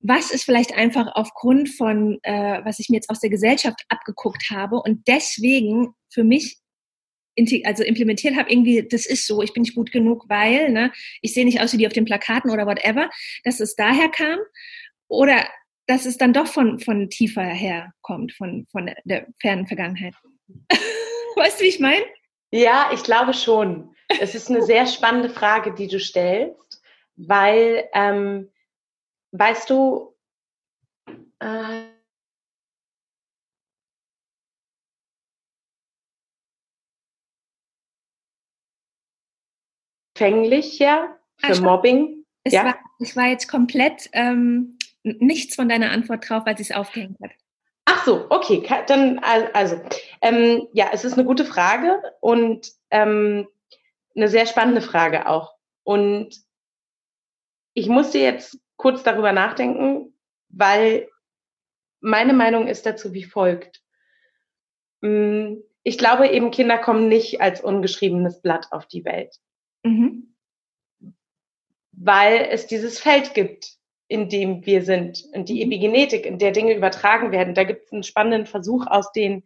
[0.00, 4.50] Was ist vielleicht einfach aufgrund von, äh, was ich mir jetzt aus der Gesellschaft abgeguckt
[4.50, 6.58] habe und deswegen für mich
[7.64, 11.34] also implementiert habe, irgendwie, das ist so, ich bin nicht gut genug, weil, ne, ich
[11.34, 13.08] sehe nicht aus wie die auf den Plakaten oder whatever,
[13.44, 14.38] dass es daher kam
[15.06, 15.46] oder
[15.86, 20.14] dass es dann doch von, von tiefer her kommt, von, von der, fernen Vergangenheit.
[21.36, 22.04] weißt du, wie ich meine?
[22.50, 23.94] Ja, ich glaube schon.
[24.20, 26.82] Es ist eine sehr spannende Frage, die du stellst,
[27.16, 28.50] weil ähm,
[29.32, 30.14] Weißt du,
[31.40, 31.84] äh,
[40.16, 42.24] fänglich, ja, für Ach, Mobbing.
[42.44, 42.64] Es ja?
[42.64, 47.18] war, ich war jetzt komplett ähm, nichts von deiner Antwort drauf, weil sie es aufgehängt
[47.22, 47.30] hat.
[47.84, 49.80] Ach so, okay, dann also
[50.20, 53.48] ähm, ja, es ist eine gute Frage und ähm,
[54.14, 55.54] eine sehr spannende Frage auch.
[55.84, 56.36] Und
[57.72, 60.14] ich musste jetzt kurz darüber nachdenken,
[60.48, 61.10] weil
[62.00, 63.82] meine Meinung ist dazu wie folgt.
[65.02, 69.36] Mm, ich glaube eben, Kinder kommen nicht als ungeschriebenes Blatt auf die Welt.
[69.82, 70.34] Mhm.
[71.92, 73.74] Weil es dieses Feld gibt,
[74.06, 75.24] in dem wir sind.
[75.32, 75.72] Und die mhm.
[75.72, 77.54] Epigenetik, in der Dinge übertragen werden.
[77.54, 79.44] Da gibt es einen spannenden Versuch aus den,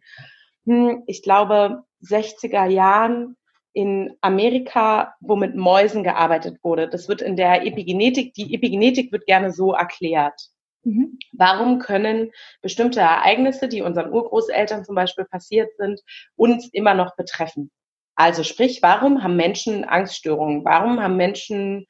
[0.65, 3.35] hm, ich glaube, 60er Jahren
[3.73, 6.87] in Amerika, wo mit Mäusen gearbeitet wurde.
[6.87, 10.39] Das wird in der Epigenetik, die Epigenetik wird gerne so erklärt.
[10.83, 11.17] Mhm.
[11.31, 12.31] Warum können
[12.61, 16.01] bestimmte Ereignisse, die unseren Urgroßeltern zum Beispiel passiert sind,
[16.35, 17.71] uns immer noch betreffen?
[18.15, 20.63] Also sprich, warum haben Menschen Angststörungen?
[20.63, 21.87] Warum haben Menschen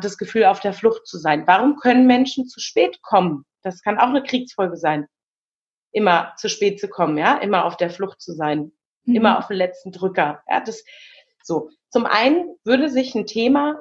[0.00, 1.46] das Gefühl, auf der Flucht zu sein?
[1.46, 3.44] Warum können Menschen zu spät kommen?
[3.62, 5.06] Das kann auch eine Kriegsfolge sein.
[5.92, 8.72] Immer zu spät zu kommen, ja, immer auf der Flucht zu sein
[9.06, 9.16] mhm.
[9.16, 10.42] immer auf den letzten Drücker.
[10.48, 10.84] Ja, das,
[11.42, 11.70] so.
[11.90, 13.80] Zum einen würde sich ein Thema,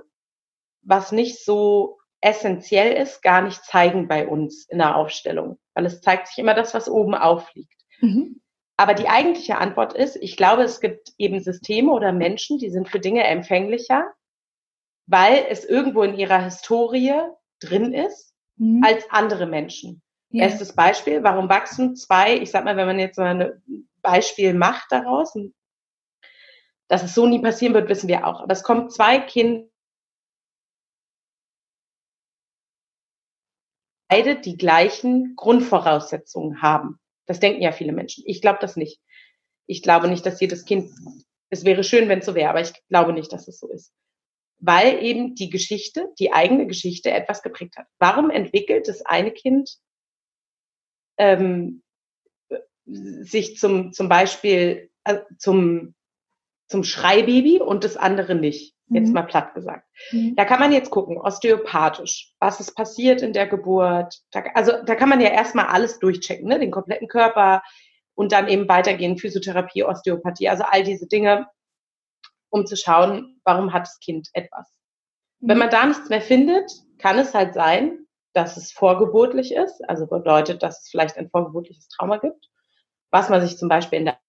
[0.81, 6.01] was nicht so essentiell ist, gar nicht zeigen bei uns in der Aufstellung, weil es
[6.01, 7.73] zeigt sich immer das, was oben aufliegt.
[7.99, 8.41] Mhm.
[8.77, 12.89] Aber die eigentliche Antwort ist, ich glaube, es gibt eben Systeme oder Menschen, die sind
[12.89, 14.11] für Dinge empfänglicher,
[15.07, 17.13] weil es irgendwo in ihrer Historie
[17.61, 18.83] drin ist, mhm.
[18.83, 20.01] als andere Menschen.
[20.29, 20.43] Ja.
[20.43, 24.91] Erstes Beispiel, warum wachsen zwei, ich sag mal, wenn man jetzt mal ein Beispiel macht
[24.91, 25.33] daraus,
[26.87, 28.41] dass es so nie passieren wird, wissen wir auch.
[28.41, 29.67] Aber es kommen zwei Kinder,
[34.07, 36.99] beide die gleichen Grundvoraussetzungen haben.
[37.25, 38.23] Das denken ja viele Menschen.
[38.27, 39.01] Ich glaube das nicht.
[39.67, 40.91] Ich glaube nicht, dass jedes Kind,
[41.49, 43.91] es wäre schön, wenn es so wäre, aber ich glaube nicht, dass es so ist.
[44.59, 47.87] Weil eben die Geschichte, die eigene Geschichte etwas geprägt hat.
[47.97, 49.79] Warum entwickelt das eine Kind
[51.17, 51.83] ähm,
[52.85, 55.95] sich zum, zum Beispiel äh, zum,
[56.67, 58.75] zum Schreibaby und das andere nicht?
[58.87, 59.13] Jetzt mhm.
[59.13, 59.87] mal platt gesagt.
[60.11, 60.35] Mhm.
[60.35, 64.19] Da kann man jetzt gucken, osteopathisch, was ist passiert in der Geburt.
[64.31, 66.59] Da, also da kann man ja erstmal alles durchchecken, ne?
[66.59, 67.63] den kompletten Körper
[68.13, 71.47] und dann eben weitergehen, Physiotherapie, Osteopathie, also all diese Dinge,
[72.49, 74.67] um zu schauen, warum hat das Kind etwas.
[75.39, 75.49] Mhm.
[75.49, 80.05] Wenn man da nichts mehr findet, kann es halt sein, dass es vorgeburtlich ist, also
[80.05, 82.49] bedeutet, dass es vielleicht ein vorgeburtliches Trauma gibt,
[83.11, 84.19] was man sich zum Beispiel in der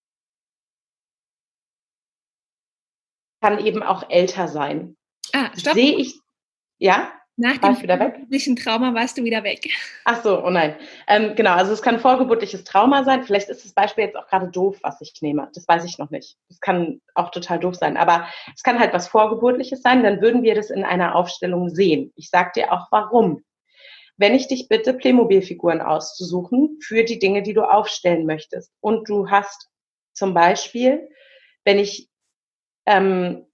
[3.40, 4.96] kann eben auch älter sein.
[5.32, 5.74] Ah, stopp.
[5.74, 6.20] Sehe ich,
[6.78, 7.12] ja?
[7.38, 9.68] Nach dem vorgeburtlichen Trauma warst du wieder weg.
[10.06, 10.74] Ach so, oh nein.
[11.06, 13.24] Ähm, genau, also es kann vorgeburtliches Trauma sein.
[13.24, 15.50] Vielleicht ist das Beispiel jetzt auch gerade doof, was ich nehme.
[15.54, 16.38] Das weiß ich noch nicht.
[16.48, 17.98] Das kann auch total doof sein.
[17.98, 20.02] Aber es kann halt was Vorgeburtliches sein.
[20.02, 22.10] Dann würden wir das in einer Aufstellung sehen.
[22.16, 23.44] Ich sage dir auch warum.
[24.16, 28.72] Wenn ich dich bitte, Playmobil-Figuren auszusuchen für die Dinge, die du aufstellen möchtest.
[28.80, 29.68] Und du hast
[30.14, 31.08] zum Beispiel,
[31.64, 32.08] wenn ich
[32.86, 33.46] ähm,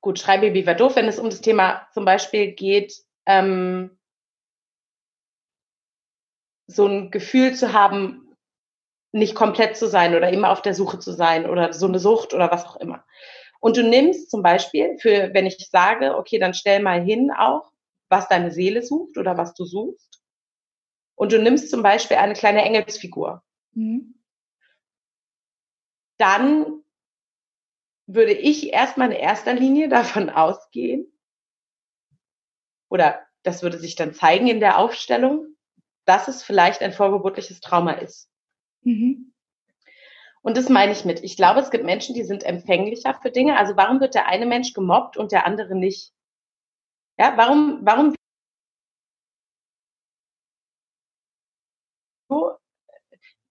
[0.00, 2.94] gut, Schreibaby war doof, wenn es um das Thema zum Beispiel geht,
[3.26, 3.98] ähm,
[6.66, 8.36] so ein Gefühl zu haben,
[9.12, 12.34] nicht komplett zu sein oder immer auf der Suche zu sein oder so eine Sucht
[12.34, 13.04] oder was auch immer.
[13.60, 17.72] Und du nimmst zum Beispiel für, wenn ich sage, okay, dann stell mal hin auch,
[18.08, 20.20] was deine Seele sucht oder was du suchst.
[21.16, 23.42] Und du nimmst zum Beispiel eine kleine Engelsfigur.
[23.72, 24.14] Mhm
[26.18, 26.82] dann
[28.06, 31.10] würde ich erstmal in erster Linie davon ausgehen,
[32.90, 35.54] oder das würde sich dann zeigen in der Aufstellung,
[36.04, 38.30] dass es vielleicht ein vorgeburtliches Trauma ist.
[38.82, 39.32] Mhm.
[40.48, 41.22] Und das meine ich mit.
[41.22, 43.58] Ich glaube, es gibt Menschen, die sind empfänglicher für Dinge.
[43.58, 46.14] Also warum wird der eine Mensch gemobbt und der andere nicht?
[47.18, 48.14] Ja, warum, warum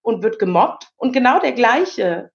[0.01, 2.31] und wird gemobbt und genau der gleiche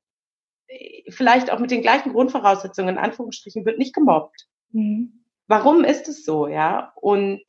[1.09, 4.47] vielleicht auch mit den gleichen Grundvoraussetzungen, in Anführungsstrichen, wird nicht gemobbt.
[4.71, 5.25] Mhm.
[5.49, 6.93] Warum ist es so, ja?
[6.95, 7.43] Und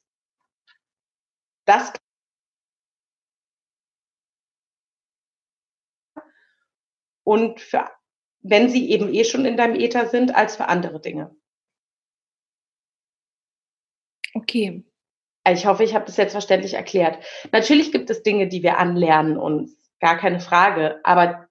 [1.65, 1.93] das
[7.23, 7.89] und für,
[8.41, 11.35] wenn sie eben eh schon in deinem Ether sind, als für andere Dinge.
[14.33, 14.83] Okay.
[15.49, 17.23] Ich hoffe, ich habe das jetzt verständlich erklärt.
[17.51, 21.01] Natürlich gibt es Dinge, die wir anlernen uns, gar keine Frage.
[21.03, 21.49] Aber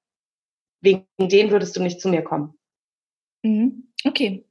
[0.81, 2.59] wegen denen würdest du nicht zu mir kommen.
[3.43, 3.93] Mhm.
[4.05, 4.45] Okay,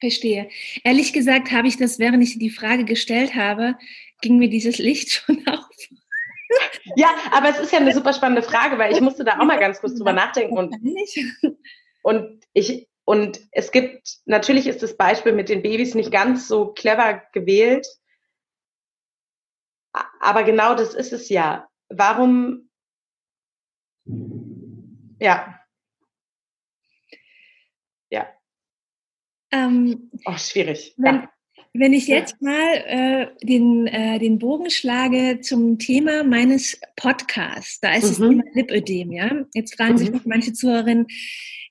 [0.00, 0.48] verstehe.
[0.82, 3.76] Ehrlich gesagt habe ich das, während ich die Frage gestellt habe,
[4.20, 5.68] ging mir dieses Licht schon auf.
[6.96, 9.58] Ja, aber es ist ja eine super spannende Frage, weil ich musste da auch mal
[9.58, 10.74] ganz kurz drüber nachdenken und,
[12.02, 16.72] und ich und es gibt natürlich ist das Beispiel mit den Babys nicht ganz so
[16.72, 17.86] clever gewählt,
[20.20, 21.68] aber genau das ist es ja.
[21.88, 22.68] Warum
[25.20, 25.60] ja,
[28.10, 28.28] ja.
[29.50, 30.94] Ähm, oh, schwierig.
[30.98, 31.33] Wenn, ja.
[31.74, 37.94] Wenn ich jetzt mal äh, den, äh, den Bogen schlage zum Thema meines Podcasts, da
[37.94, 38.08] ist mhm.
[38.08, 39.44] das Thema Lipödem, ja.
[39.54, 39.98] Jetzt fragen mhm.
[39.98, 41.06] sich noch manche Zuhörerinnen,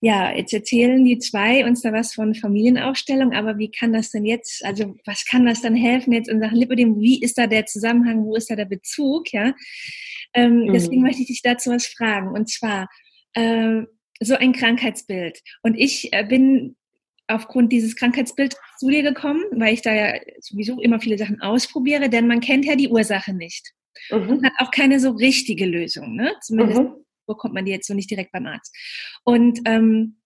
[0.02, 4.26] ja, jetzt erzählen die zwei uns da was von Familienaufstellung, aber wie kann das denn
[4.26, 7.00] jetzt, also was kann das dann helfen jetzt in Sachen Lipödem?
[7.00, 8.26] Wie ist da der Zusammenhang?
[8.26, 9.32] Wo ist da der Bezug?
[9.32, 9.54] Ja,
[10.34, 10.74] ähm, mhm.
[10.74, 12.28] deswegen möchte ich dich dazu was fragen.
[12.36, 12.90] Und zwar,
[13.34, 13.84] äh,
[14.20, 15.42] so ein Krankheitsbild.
[15.62, 16.76] Und ich äh, bin
[17.28, 22.10] aufgrund dieses Krankheitsbilds zu dir gekommen, weil ich da ja sowieso immer viele Sachen ausprobiere,
[22.10, 23.74] denn man kennt ja die Ursache nicht.
[24.10, 24.30] Mhm.
[24.30, 26.16] Und hat auch keine so richtige Lösung.
[26.16, 26.34] Ne?
[26.42, 26.96] Zumindest mhm.
[27.28, 28.76] bekommt man die jetzt so nicht direkt beim Arzt.
[29.24, 30.18] Und ähm,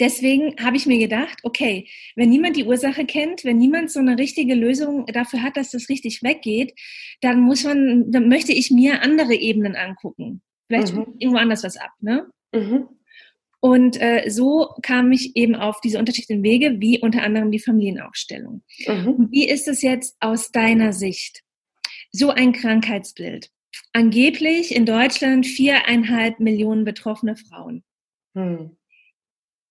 [0.00, 4.18] deswegen habe ich mir gedacht, okay, wenn niemand die Ursache kennt, wenn niemand so eine
[4.18, 6.72] richtige Lösung dafür hat, dass das richtig weggeht,
[7.20, 10.42] dann muss man, dann möchte ich mir andere Ebenen angucken.
[10.68, 11.14] Vielleicht mhm.
[11.18, 12.26] irgendwo anders was ab, ne?
[12.54, 12.88] Mhm.
[13.64, 18.64] Und äh, so kam ich eben auf diese unterschiedlichen Wege, wie unter anderem die Familienaufstellung.
[18.88, 19.28] Mhm.
[19.30, 21.44] Wie ist es jetzt aus deiner Sicht?
[22.10, 23.50] So ein Krankheitsbild.
[23.92, 27.84] Angeblich in Deutschland viereinhalb Millionen betroffene Frauen.
[28.34, 28.76] Mhm.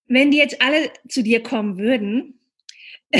[0.08, 2.40] Wenn die jetzt alle zu dir kommen würden,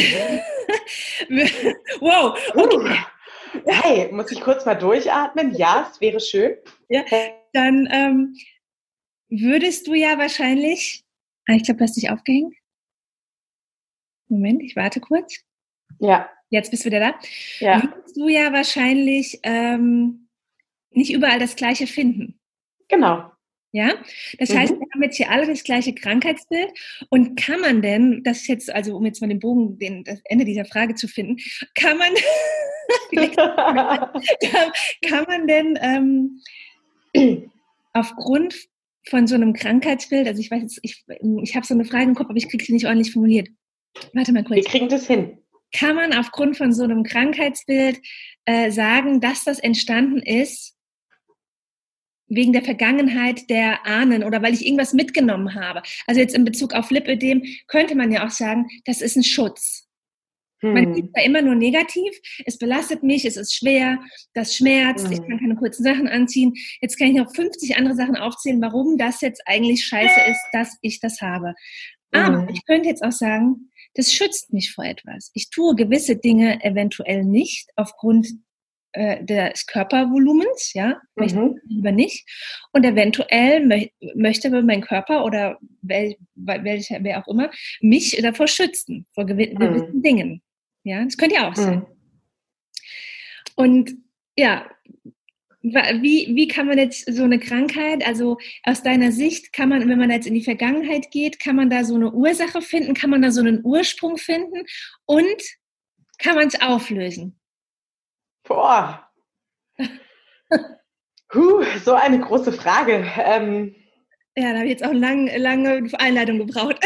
[2.00, 2.98] wow, okay.
[3.66, 5.54] Hey, muss ich kurz mal durchatmen?
[5.54, 6.56] Ja, es wäre schön.
[6.88, 7.04] Ja,
[7.52, 8.38] dann ähm,
[9.32, 11.04] würdest du ja wahrscheinlich,
[11.48, 12.54] ah, ich glaube, du hast dich aufgehängt.
[14.28, 15.44] Moment, ich warte kurz.
[16.00, 16.30] Ja.
[16.50, 17.20] Jetzt bist du wieder da.
[17.60, 17.82] Ja.
[17.82, 20.28] Würdest du ja wahrscheinlich ähm,
[20.92, 22.40] nicht überall das Gleiche finden.
[22.90, 23.32] Genau.
[23.74, 23.94] Ja,
[24.38, 24.58] das mhm.
[24.58, 26.72] heißt, wir haben jetzt hier alle das gleiche Krankheitsbild.
[27.10, 30.20] Und kann man denn, das ist jetzt, also um jetzt mal den Bogen, den, das
[30.26, 31.38] Ende dieser Frage zu finden,
[31.76, 32.14] kann man,
[33.16, 33.32] kann,
[35.08, 37.42] kann, man denn ähm,
[37.94, 38.56] aufgrund
[39.10, 41.04] von so einem Krankheitsbild, also ich weiß jetzt, ich,
[41.42, 43.50] ich habe so eine Frage im Kopf, aber ich kriege sie nicht ordentlich formuliert.
[44.14, 44.58] Warte mal kurz.
[44.58, 45.38] Wir kriegen das hin.
[45.74, 48.00] Kann man aufgrund von so einem Krankheitsbild
[48.46, 50.76] äh, sagen, dass das entstanden ist
[52.28, 55.82] wegen der Vergangenheit der Ahnen oder weil ich irgendwas mitgenommen habe?
[56.08, 59.88] Also jetzt in Bezug auf Lipödem könnte man ja auch sagen, das ist ein Schutz.
[60.62, 60.74] Hm.
[60.74, 62.14] Man sieht da immer nur negativ.
[62.46, 64.00] Es belastet mich, es ist schwer,
[64.34, 65.14] das schmerzt, hm.
[65.14, 66.54] ich kann keine kurzen Sachen anziehen.
[66.82, 70.78] Jetzt kann ich noch 50 andere Sachen aufzählen, warum das jetzt eigentlich scheiße ist, dass
[70.82, 71.54] ich das habe.
[72.12, 72.50] Aber hm.
[72.54, 75.32] ich könnte jetzt auch sagen, das schützt mich vor etwas.
[75.34, 78.28] Ich tue gewisse Dinge eventuell nicht aufgrund
[78.94, 81.60] äh, des Körpervolumens, ja, möchte mhm.
[81.68, 82.28] lieber nicht.
[82.74, 83.86] Und eventuell mö
[84.16, 87.50] möchte mein Körper oder wel welcher, wer auch immer,
[87.80, 90.02] mich davor schützen, vor gewissen mhm.
[90.02, 90.42] Dingen.
[90.84, 91.80] Ja, das könnte ja auch sein.
[91.80, 91.86] Mhm.
[93.56, 93.92] Und
[94.36, 94.66] ja,
[95.62, 100.00] wie, wie kann man jetzt so eine Krankheit, also aus deiner Sicht, kann man, wenn
[100.00, 103.22] man jetzt in die Vergangenheit geht, kann man da so eine Ursache finden, kann man
[103.22, 104.66] da so einen Ursprung finden
[105.06, 105.42] und
[106.18, 107.40] kann man es auflösen?
[108.44, 109.08] Boah.
[111.34, 113.10] Huh, so eine große Frage.
[113.24, 113.74] Ähm,
[114.36, 116.78] ja, da habe ich jetzt auch lang, lange Einleitung gebraucht.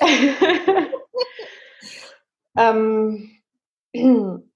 [2.56, 3.42] ähm,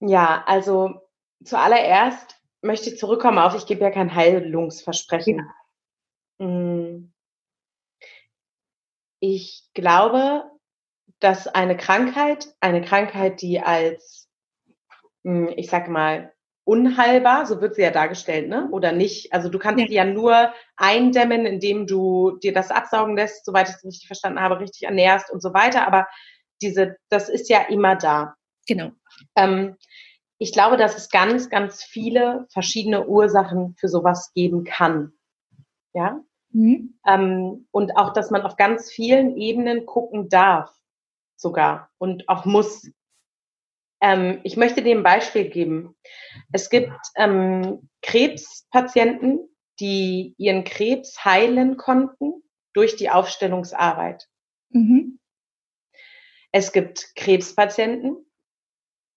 [0.00, 1.00] ja, also
[1.44, 5.48] zuallererst möchte ich zurückkommen auf, ich gebe ja kein Heilungsversprechen.
[6.38, 7.10] Mm.
[9.20, 10.44] Ich glaube,
[11.20, 14.28] dass eine Krankheit, eine Krankheit, die als,
[15.22, 18.68] mm, ich sag mal, unheilbar, so wird sie ja dargestellt, ne?
[18.70, 19.32] Oder nicht?
[19.32, 19.86] Also du kannst ja.
[19.86, 24.40] sie ja nur eindämmen, indem du dir das absaugen lässt, soweit ich es richtig verstanden
[24.40, 25.86] habe, richtig ernährst und so weiter.
[25.86, 26.06] Aber
[26.62, 28.34] diese, das ist ja immer da.
[28.66, 28.92] Genau.
[29.36, 29.76] Ähm,
[30.38, 35.12] ich glaube, dass es ganz, ganz viele verschiedene Ursachen für sowas geben kann.
[35.92, 36.20] Ja.
[36.50, 36.98] Mhm.
[37.06, 40.70] Ähm, und auch, dass man auf ganz vielen Ebenen gucken darf,
[41.36, 42.90] sogar und auch muss.
[44.00, 45.96] Ähm, ich möchte dir ein Beispiel geben.
[46.52, 49.48] Es gibt ähm, Krebspatienten,
[49.80, 52.42] die ihren Krebs heilen konnten
[52.72, 54.28] durch die Aufstellungsarbeit.
[54.70, 55.18] Mhm.
[56.54, 58.24] Es gibt Krebspatienten,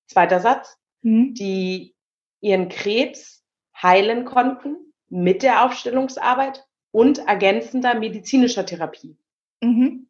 [0.07, 1.35] zweiter Satz, mhm.
[1.35, 1.95] die
[2.41, 3.45] ihren Krebs
[3.79, 9.19] heilen konnten mit der Aufstellungsarbeit und ergänzender medizinischer Therapie.
[9.61, 10.07] Mhm.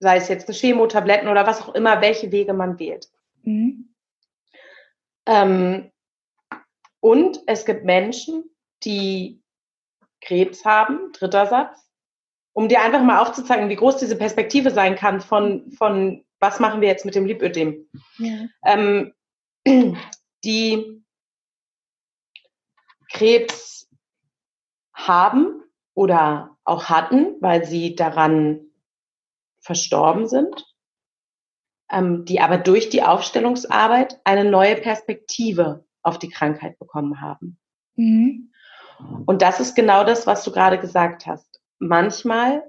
[0.00, 3.08] Sei es jetzt eine Chemotabletten oder was auch immer, welche Wege man wählt.
[3.44, 3.94] Mhm.
[5.26, 5.92] Ähm,
[6.98, 8.50] und es gibt Menschen,
[8.82, 9.40] die
[10.20, 11.88] Krebs haben, dritter Satz,
[12.52, 16.80] um dir einfach mal aufzuzeigen, wie groß diese Perspektive sein kann von, von was machen
[16.80, 17.88] wir jetzt mit dem Lipödem?
[18.18, 18.48] Ja.
[18.66, 19.14] Ähm,
[20.44, 21.02] die
[23.10, 23.88] Krebs
[24.92, 25.62] haben
[25.94, 28.60] oder auch hatten, weil sie daran
[29.60, 30.66] verstorben sind,
[31.90, 37.58] ähm, die aber durch die Aufstellungsarbeit eine neue Perspektive auf die Krankheit bekommen haben.
[37.94, 38.52] Mhm.
[39.26, 41.60] Und das ist genau das, was du gerade gesagt hast.
[41.78, 42.68] Manchmal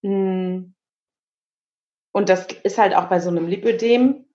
[0.00, 0.74] mh, hm,
[2.12, 4.26] und das ist halt auch bei so einem Lipödem.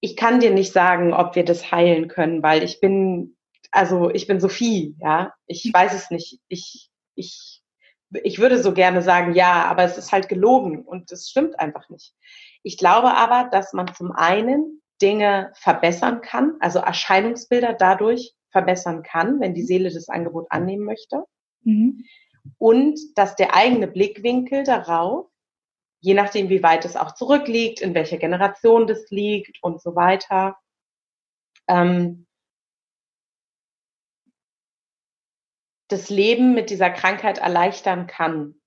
[0.00, 3.36] Ich kann dir nicht sagen, ob wir das heilen können, weil ich bin,
[3.70, 5.34] also ich bin Sophie, ja.
[5.46, 5.74] Ich mhm.
[5.74, 6.40] weiß es nicht.
[6.48, 7.62] Ich, ich,
[8.10, 11.88] ich würde so gerne sagen, ja, aber es ist halt gelogen und es stimmt einfach
[11.90, 12.14] nicht.
[12.62, 19.40] Ich glaube aber, dass man zum einen Dinge verbessern kann, also Erscheinungsbilder dadurch verbessern kann,
[19.40, 21.24] wenn die Seele das Angebot annehmen möchte.
[21.62, 22.04] Mhm.
[22.56, 25.26] Und dass der eigene Blickwinkel darauf
[26.00, 30.56] je nachdem, wie weit es auch zurückliegt, in welcher Generation das liegt und so weiter.
[31.68, 32.26] Ähm,
[35.88, 38.60] das Leben mit dieser Krankheit erleichtern kann.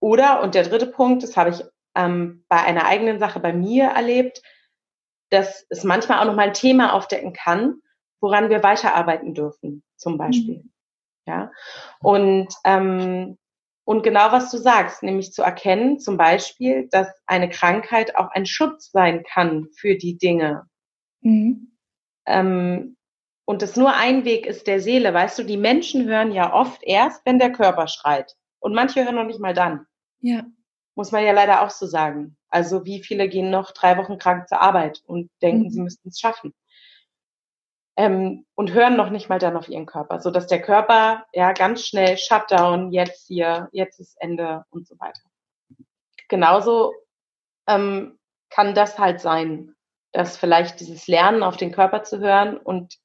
[0.00, 1.64] Oder, und der dritte Punkt, das habe ich
[1.94, 4.42] ähm, bei einer eigenen Sache bei mir erlebt,
[5.30, 7.80] dass es manchmal auch nochmal ein Thema aufdecken kann,
[8.20, 10.58] woran wir weiterarbeiten dürfen, zum Beispiel.
[10.58, 10.72] Mhm.
[11.26, 11.52] Ja.
[12.00, 13.38] Und, ähm,
[13.88, 18.44] und genau was du sagst, nämlich zu erkennen, zum Beispiel, dass eine Krankheit auch ein
[18.44, 20.66] Schutz sein kann für die Dinge.
[21.22, 21.72] Mhm.
[22.26, 22.98] Ähm,
[23.46, 25.14] und das nur ein Weg ist der Seele.
[25.14, 28.36] Weißt du, die Menschen hören ja oft erst, wenn der Körper schreit.
[28.58, 29.86] Und manche hören noch nicht mal dann.
[30.20, 30.44] Ja.
[30.94, 32.36] Muss man ja leider auch so sagen.
[32.50, 35.70] Also wie viele gehen noch drei Wochen krank zur Arbeit und denken, mhm.
[35.70, 36.52] sie müssten es schaffen.
[37.98, 41.52] Ähm, und hören noch nicht mal dann auf ihren Körper, so dass der Körper ja
[41.52, 45.20] ganz schnell Shutdown, jetzt hier, jetzt ist Ende und so weiter.
[46.28, 46.94] Genauso
[47.66, 48.16] ähm,
[48.50, 49.74] kann das halt sein,
[50.12, 52.98] dass vielleicht dieses Lernen auf den Körper zu hören und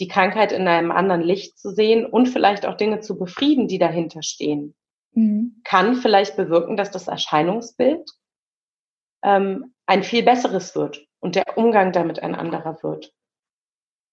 [0.00, 3.78] die Krankheit in einem anderen Licht zu sehen und vielleicht auch Dinge zu befrieden, die
[3.78, 4.74] dahinter stehen,
[5.12, 5.60] mhm.
[5.64, 8.08] kann vielleicht bewirken, dass das Erscheinungsbild
[9.22, 13.12] ähm, ein viel besseres wird und der Umgang damit ein anderer wird.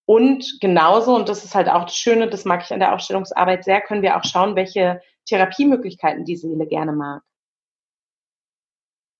[0.05, 3.63] Und genauso, und das ist halt auch das Schöne, das mag ich an der Aufstellungsarbeit
[3.63, 7.23] sehr, können wir auch schauen, welche Therapiemöglichkeiten die Seele gerne mag.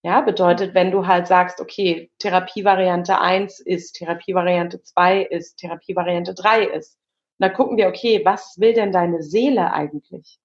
[0.03, 6.65] Ja, bedeutet, wenn du halt sagst, okay, Therapievariante 1 ist, Therapievariante 2 ist, Therapievariante 3
[6.65, 6.99] ist.
[7.39, 10.39] Und dann gucken wir, okay, was will denn deine Seele eigentlich?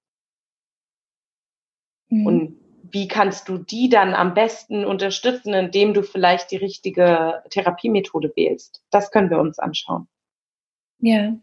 [2.08, 2.26] Mhm.
[2.26, 8.32] Und wie kannst du die dann am besten unterstützen, indem du vielleicht die richtige Therapiemethode
[8.34, 8.82] wählst?
[8.90, 10.08] Das können wir uns anschauen.
[11.00, 11.38] Ja.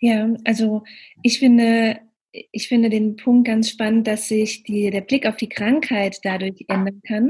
[0.00, 0.84] Ja, also
[1.22, 2.00] ich finde,
[2.32, 6.64] ich finde den Punkt ganz spannend, dass sich die, der Blick auf die Krankheit dadurch
[6.68, 7.24] ändern kann.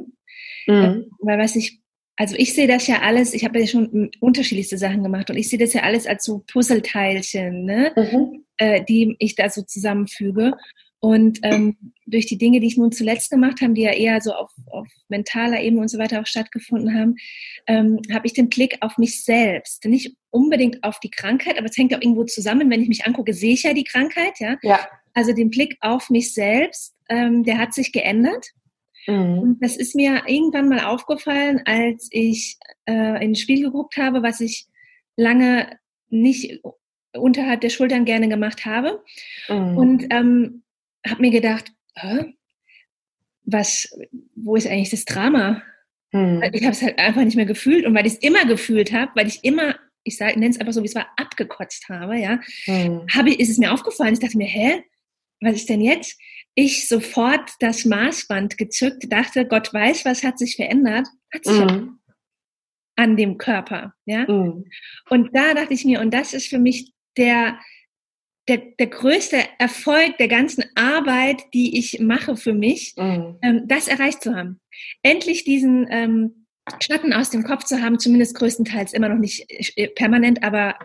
[0.67, 0.75] Mhm.
[0.75, 1.81] Ähm, weil was ich,
[2.17, 5.49] also ich sehe das ja alles, ich habe ja schon unterschiedlichste Sachen gemacht und ich
[5.49, 7.93] sehe das ja alles als so Puzzleteilchen, ne?
[7.97, 8.45] Mhm.
[8.59, 10.53] Äh, die ich da so zusammenfüge.
[11.01, 11.77] Und ähm,
[12.07, 14.89] durch die Dinge, die ich nun zuletzt gemacht habe, die ja eher so auf, auf
[15.09, 17.15] mentaler Ebene und so weiter auch stattgefunden haben,
[17.69, 19.85] ähm, habe ich den Blick auf mich selbst.
[19.85, 22.69] Nicht unbedingt auf die Krankheit, aber es hängt auch irgendwo zusammen.
[22.69, 24.41] Wenn ich mich angucke, sehe ich ja die Krankheit.
[24.41, 24.57] Ja.
[24.63, 24.81] ja.
[25.15, 28.47] Also den Blick auf mich selbst, ähm, der hat sich geändert.
[29.07, 29.39] Mhm.
[29.39, 34.23] Und das ist mir irgendwann mal aufgefallen, als ich äh, in ein Spiel geguckt habe,
[34.23, 34.67] was ich
[35.17, 35.79] lange
[36.09, 36.61] nicht
[37.17, 39.03] unterhalb der Schultern gerne gemacht habe.
[39.49, 39.77] Mhm.
[39.77, 40.63] Und ähm,
[41.11, 42.35] habe mir gedacht, Hä?
[43.45, 43.97] was,
[44.35, 45.63] wo ist eigentlich das Drama?
[46.13, 46.43] Hm.
[46.53, 49.11] Ich habe es halt einfach nicht mehr gefühlt und weil ich es immer gefühlt habe,
[49.15, 53.07] weil ich immer, ich nenne es einfach so, wie es war, abgekotzt habe, ja, hm.
[53.13, 54.15] habe ist es mir aufgefallen.
[54.15, 54.83] Ich dachte mir, hä,
[55.41, 56.19] was ist denn jetzt?
[56.55, 61.07] Ich sofort das Maßband gezückt, dachte, Gott weiß, was hat sich verändert.
[61.33, 61.99] Hat sich hm.
[62.97, 64.27] an dem Körper, ja.
[64.27, 64.65] Hm.
[65.09, 67.59] Und da dachte ich mir, und das ist für mich der,
[68.49, 73.37] der, der größte Erfolg der ganzen Arbeit, die ich mache für mich, mhm.
[73.43, 74.61] ähm, das erreicht zu haben.
[75.03, 76.47] Endlich diesen ähm,
[76.81, 79.47] Schatten aus dem Kopf zu haben, zumindest größtenteils, immer noch nicht
[79.77, 80.77] äh, permanent, aber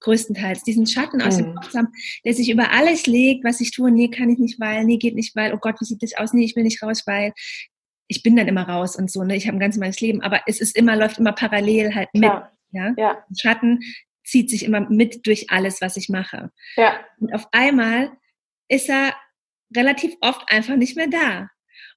[0.00, 1.44] größtenteils, diesen Schatten aus mhm.
[1.44, 1.88] dem Kopf zu haben,
[2.24, 5.14] der sich über alles legt, was ich tue, nee, kann ich nicht, weil, nee, geht
[5.14, 7.32] nicht, weil, oh Gott, wie sieht das aus, nee, ich will nicht raus, weil
[8.08, 10.40] ich bin dann immer raus und so, ne, ich habe ein ganz normales Leben, aber
[10.46, 12.24] es ist immer, läuft immer parallel halt mit.
[12.24, 12.52] Ja.
[12.72, 12.94] Ja?
[12.96, 13.24] ja.
[13.38, 13.80] Schatten
[14.32, 16.50] zieht sich immer mit durch alles, was ich mache.
[16.76, 17.00] Ja.
[17.20, 18.10] Und auf einmal
[18.68, 19.14] ist er
[19.76, 21.50] relativ oft einfach nicht mehr da.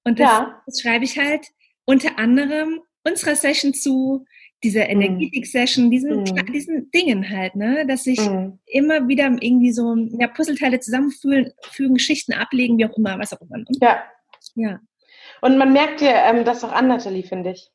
[0.04, 0.62] Und das, ja.
[0.66, 1.48] das schreibe ich halt
[1.86, 4.26] unter anderem unserer Session zu,
[4.64, 5.02] dieser mhm.
[5.02, 6.52] Energetik-Session, diesen, mm.
[6.52, 8.58] diesen Dingen halt, ne, dass sich mm.
[8.66, 13.42] immer wieder irgendwie so ja, Puzzleteile zusammenfügen, fügen, Geschichten ablegen, wie auch immer, was auch
[13.42, 13.64] immer.
[13.80, 14.04] Ja.
[14.56, 14.80] Ja.
[15.42, 17.70] Und man merkt dir ähm, das auch an, Nathalie, finde ich.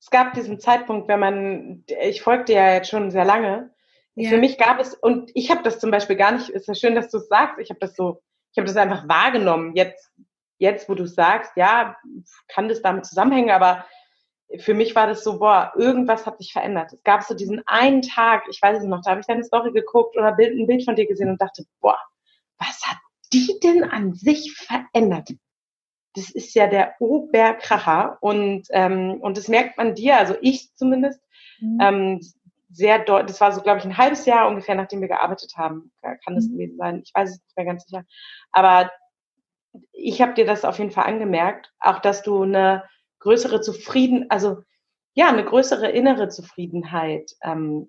[0.00, 3.70] Es gab diesen Zeitpunkt, wenn man, ich folgte ja jetzt schon sehr lange,
[4.16, 4.30] ja.
[4.30, 6.94] Für mich gab es, und ich habe das zum Beispiel gar nicht, ist ja schön,
[6.94, 9.74] dass du es sagst, ich habe das so, ich habe das einfach wahrgenommen.
[9.74, 10.12] Jetzt,
[10.58, 11.96] jetzt, wo du sagst, ja,
[12.48, 13.84] kann das damit zusammenhängen, aber
[14.58, 16.92] für mich war das so, boah, irgendwas hat sich verändert.
[16.92, 19.72] Es gab so diesen einen Tag, ich weiß es noch, da habe ich deine Story
[19.72, 21.98] geguckt oder ein Bild von dir gesehen und dachte, boah,
[22.58, 22.98] was hat
[23.32, 25.30] die denn an sich verändert?
[26.14, 31.20] Das ist ja der Oberkracher und, ähm, und das merkt man dir, also ich zumindest,
[31.58, 31.78] mhm.
[31.80, 32.20] ähm,
[32.74, 35.92] sehr deutlich, das war so, glaube ich, ein halbes Jahr ungefähr, nachdem wir gearbeitet haben,
[36.02, 36.52] kann das mhm.
[36.52, 37.02] gewesen sein.
[37.04, 38.04] Ich weiß es nicht mehr ganz sicher.
[38.50, 38.90] Aber
[39.92, 42.84] ich habe dir das auf jeden Fall angemerkt, auch dass du eine
[43.20, 44.58] größere Zufrieden, also
[45.14, 47.88] ja, eine größere innere Zufriedenheit ähm,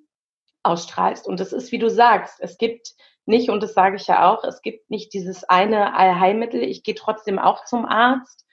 [0.64, 1.28] ausstrahlst.
[1.28, 2.94] Und das ist, wie du sagst, es gibt
[3.26, 6.62] nicht, und das sage ich ja auch, es gibt nicht dieses eine Allheilmittel.
[6.62, 8.46] Ich gehe trotzdem auch zum Arzt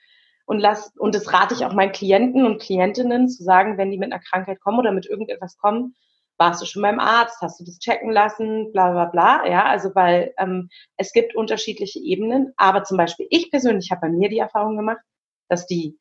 [0.45, 3.99] und lass, und das rate ich auch meinen Klienten und Klientinnen zu sagen, wenn die
[3.99, 5.95] mit einer Krankheit kommen oder mit irgendetwas kommen,
[6.43, 9.95] warst du schon beim Arzt, hast du das checken lassen, bla bla bla, ja, also
[9.95, 14.39] weil ähm, es gibt unterschiedliche Ebenen, aber zum Beispiel ich persönlich habe bei mir die
[14.39, 15.01] Erfahrung gemacht,
[15.47, 15.97] dass die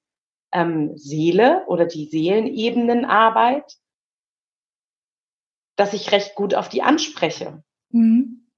[0.53, 3.72] ähm, Seele oder die Seelenebenenarbeit,
[5.76, 7.62] dass ich recht gut auf die anspreche.
[7.90, 8.49] Mhm.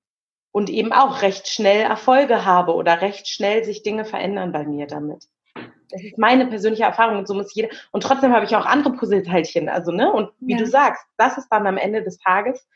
[0.52, 4.86] Und eben auch recht schnell Erfolge habe oder recht schnell sich Dinge verändern bei mir
[4.86, 5.26] damit.
[5.94, 7.68] Das ist meine persönliche Erfahrung und so muss jeder.
[7.92, 9.68] Und trotzdem habe ich auch andere Puzzleteilchen.
[9.68, 10.12] Also, ne?
[10.12, 10.58] Und wie ja.
[10.58, 12.66] du sagst, das ist dann am Ende des Tages,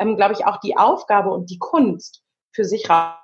[0.00, 3.14] ähm, glaube ich, auch die Aufgabe und die Kunst für sich raus.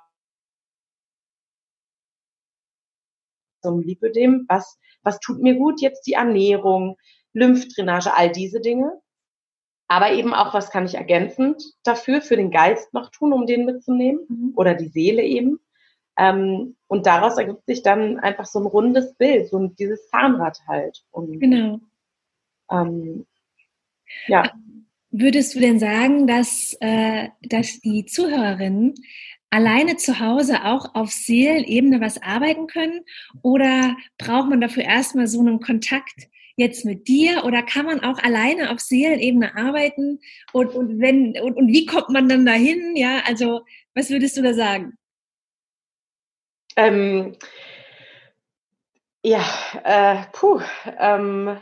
[3.61, 5.81] Zum Lipödem, was, was tut mir gut?
[5.81, 6.97] Jetzt die Ernährung,
[7.33, 9.01] Lymphdrainage, all diese Dinge.
[9.89, 13.65] Aber eben auch, was kann ich ergänzend dafür, für den Geist noch tun, um den
[13.65, 14.25] mitzunehmen?
[14.29, 14.53] Mhm.
[14.55, 15.59] Oder die Seele eben.
[16.17, 21.03] Ähm, und daraus ergibt sich dann einfach so ein rundes Bild, so dieses Zahnrad halt.
[21.11, 21.79] Und, genau.
[22.71, 23.25] Ähm,
[24.27, 24.51] ja.
[25.11, 28.95] Würdest du denn sagen, dass, äh, dass die Zuhörerinnen
[29.49, 33.01] alleine zu Hause auch auf Seelenebene was arbeiten können?
[33.43, 37.43] Oder braucht man dafür erstmal so einen Kontakt jetzt mit dir?
[37.45, 40.19] Oder kann man auch alleine auf Seelenebene arbeiten?
[40.51, 42.95] Und, und, wenn, und, und wie kommt man dann dahin?
[42.95, 43.61] Ja, also
[43.93, 44.97] was würdest du da sagen?
[46.75, 47.35] Ähm,
[49.23, 49.41] ja,
[49.83, 50.61] äh, puh.
[50.99, 51.57] Ähm,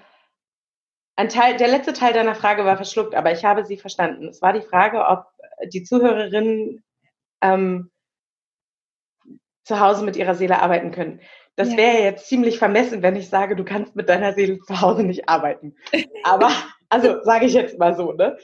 [1.15, 4.27] ein Teil, der letzte Teil deiner Frage war verschluckt, aber ich habe sie verstanden.
[4.27, 5.25] Es war die Frage, ob
[5.67, 6.83] die Zuhörerinnen
[7.41, 7.91] ähm,
[9.63, 11.21] zu Hause mit ihrer Seele arbeiten können.
[11.55, 11.77] Das ja.
[11.77, 15.29] wäre jetzt ziemlich vermessen, wenn ich sage, du kannst mit deiner Seele zu Hause nicht
[15.29, 15.75] arbeiten.
[16.23, 16.49] Aber,
[16.89, 18.37] also sage ich jetzt mal so, ne?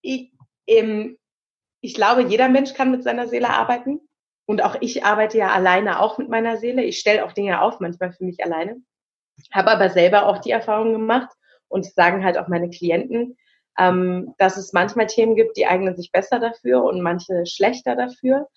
[0.00, 0.32] Ich,
[0.66, 1.18] ähm,
[1.80, 4.00] ich glaube, jeder Mensch kann mit seiner Seele arbeiten.
[4.48, 6.82] Und auch ich arbeite ja alleine auch mit meiner Seele.
[6.82, 8.76] Ich stelle auch Dinge auf, manchmal für mich alleine.
[9.52, 11.28] Habe aber selber auch die Erfahrung gemacht
[11.68, 13.36] und sagen halt auch meine Klienten,
[13.78, 18.48] ähm, dass es manchmal Themen gibt, die eignen sich besser dafür und manche schlechter dafür.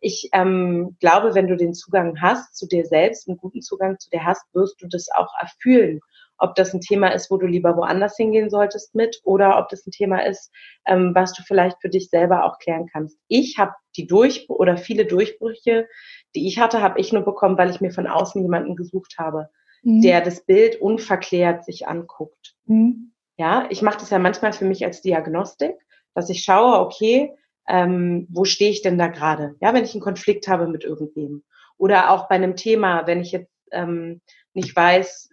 [0.00, 4.10] Ich ähm, glaube, wenn du den Zugang hast zu dir selbst, einen guten Zugang zu
[4.10, 6.00] dir hast, wirst du das auch erfüllen
[6.38, 9.86] ob das ein Thema ist, wo du lieber woanders hingehen solltest mit oder ob das
[9.86, 10.50] ein Thema ist,
[10.86, 13.18] ähm, was du vielleicht für dich selber auch klären kannst.
[13.28, 15.88] Ich habe die Durch oder viele Durchbrüche,
[16.34, 19.48] die ich hatte, habe ich nur bekommen, weil ich mir von außen jemanden gesucht habe,
[19.82, 20.02] mhm.
[20.02, 22.54] der das Bild unverklärt sich anguckt.
[22.66, 23.12] Mhm.
[23.38, 25.76] Ja, ich mache das ja manchmal für mich als Diagnostik,
[26.14, 27.32] dass ich schaue, okay,
[27.68, 29.56] ähm, wo stehe ich denn da gerade?
[29.60, 31.42] Ja, wenn ich einen Konflikt habe mit irgendwem.
[31.78, 34.20] Oder auch bei einem Thema, wenn ich jetzt ähm,
[34.54, 35.28] nicht weiß,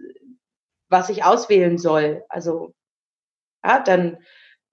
[0.93, 2.23] was ich auswählen soll.
[2.29, 2.73] Also,
[3.65, 4.19] ja, dann,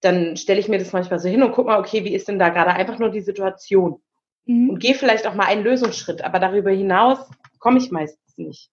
[0.01, 2.39] dann stelle ich mir das manchmal so hin und gucke mal, okay, wie ist denn
[2.39, 4.01] da gerade einfach nur die Situation?
[4.45, 4.71] Mhm.
[4.71, 7.19] Und gehe vielleicht auch mal einen Lösungsschritt, aber darüber hinaus
[7.59, 8.71] komme ich meistens nicht.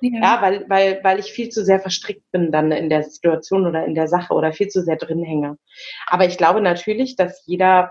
[0.00, 0.20] Ja.
[0.22, 3.84] ja, weil, weil, weil ich viel zu sehr verstrickt bin dann in der Situation oder
[3.84, 5.58] in der Sache oder viel zu sehr drin hänge.
[6.06, 7.90] Aber ich glaube natürlich, dass jeder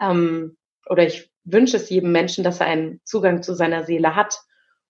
[0.00, 0.56] ähm,
[0.88, 4.40] oder ich wünsche es jedem Menschen, dass er einen Zugang zu seiner Seele hat.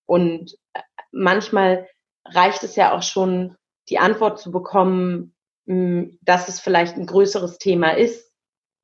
[0.06, 0.80] Und äh,
[1.12, 1.86] manchmal
[2.24, 3.56] reicht es ja auch schon,
[3.88, 5.34] die Antwort zu bekommen,
[5.66, 8.32] hm, dass es vielleicht ein größeres Thema ist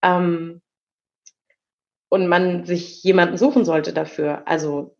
[0.02, 0.62] ähm,
[2.08, 4.46] und man sich jemanden suchen sollte dafür.
[4.46, 4.96] Also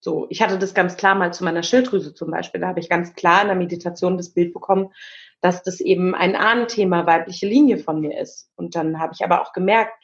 [0.00, 2.60] so, ich hatte das ganz klar mal zu meiner Schilddrüse zum Beispiel.
[2.60, 4.92] Da habe ich ganz klar in der Meditation das Bild bekommen,
[5.40, 8.50] dass das eben ein Ahnenthema weibliche Linie von mir ist.
[8.56, 10.01] Und dann habe ich aber auch gemerkt,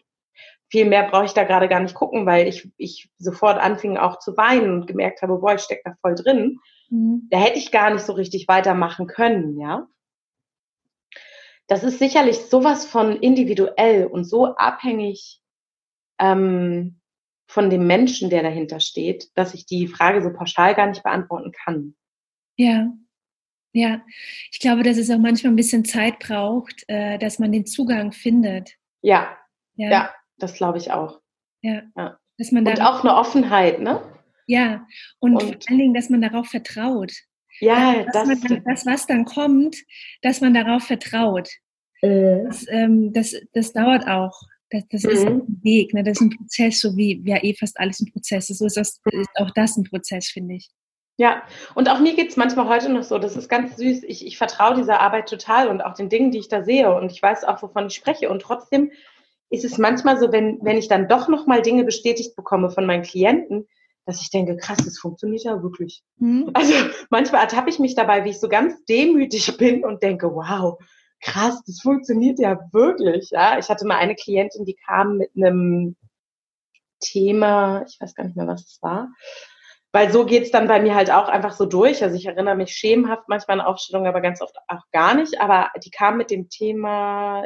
[0.71, 4.19] viel mehr brauche ich da gerade gar nicht gucken, weil ich, ich sofort anfing auch
[4.19, 6.59] zu weinen und gemerkt habe, boah, ich stecke da voll drin.
[6.91, 7.27] Mhm.
[7.31, 9.89] Da hätte ich gar nicht so richtig weitermachen können, ja.
[11.67, 15.43] Das ist sicherlich sowas von individuell und so abhängig
[16.19, 17.01] ähm,
[17.47, 21.53] von dem Menschen, der dahinter steht, dass ich die Frage so pauschal gar nicht beantworten
[21.53, 21.95] kann.
[22.57, 22.91] Ja,
[23.73, 24.03] ja.
[24.51, 28.13] Ich glaube, dass es auch manchmal ein bisschen Zeit braucht, äh, dass man den Zugang
[28.13, 28.75] findet.
[29.03, 29.37] Ja,
[29.77, 31.21] ja, ja das glaube ich auch.
[31.63, 31.83] Ja.
[31.97, 32.19] ja.
[32.39, 34.01] Dass man und auch eine Offenheit, ne?
[34.47, 34.87] Ja,
[35.19, 37.13] und, und, vor allen Dingen, dass man darauf vertraut.
[37.61, 39.77] Ja, dass das, dann, das, was dann kommt,
[40.23, 41.49] dass man darauf vertraut.
[42.01, 42.45] Äh.
[42.45, 44.41] Das, ähm, das, das dauert auch.
[44.71, 45.11] Das, das mhm.
[45.11, 46.03] ist ein Weg, ne?
[46.03, 48.59] das ist ein Prozess, so wie ja eh fast alles ein Prozess ist.
[48.59, 50.71] So ist, das, ist auch das ein Prozess, finde ich.
[51.17, 51.43] Ja,
[51.75, 54.05] und auch mir geht's manchmal heute noch so, das ist ganz süß.
[54.05, 56.95] Ich, ich vertraue dieser Arbeit total und auch den Dingen, die ich da sehe.
[56.95, 58.31] Und ich weiß auch, wovon ich spreche.
[58.31, 58.93] Und trotzdem
[59.51, 63.03] ist es manchmal so, wenn, wenn ich dann doch nochmal Dinge bestätigt bekomme von meinen
[63.03, 63.67] Klienten,
[64.05, 66.03] dass ich denke, krass, das funktioniert ja wirklich.
[66.17, 66.51] Mhm.
[66.55, 66.73] Also
[67.11, 70.79] manchmal ertappe ich mich dabei, wie ich so ganz demütig bin und denke, wow,
[71.21, 73.31] krass, das funktioniert ja wirklich.
[73.31, 75.97] Ja, ich hatte mal eine Klientin, die kam mit einem
[77.01, 79.09] Thema, ich weiß gar nicht mehr, was es war.
[79.93, 82.03] Weil so geht's dann bei mir halt auch einfach so durch.
[82.03, 85.41] Also ich erinnere mich schemenhaft manchmal an Aufstellungen, aber ganz oft auch gar nicht.
[85.41, 87.45] Aber die kam mit dem Thema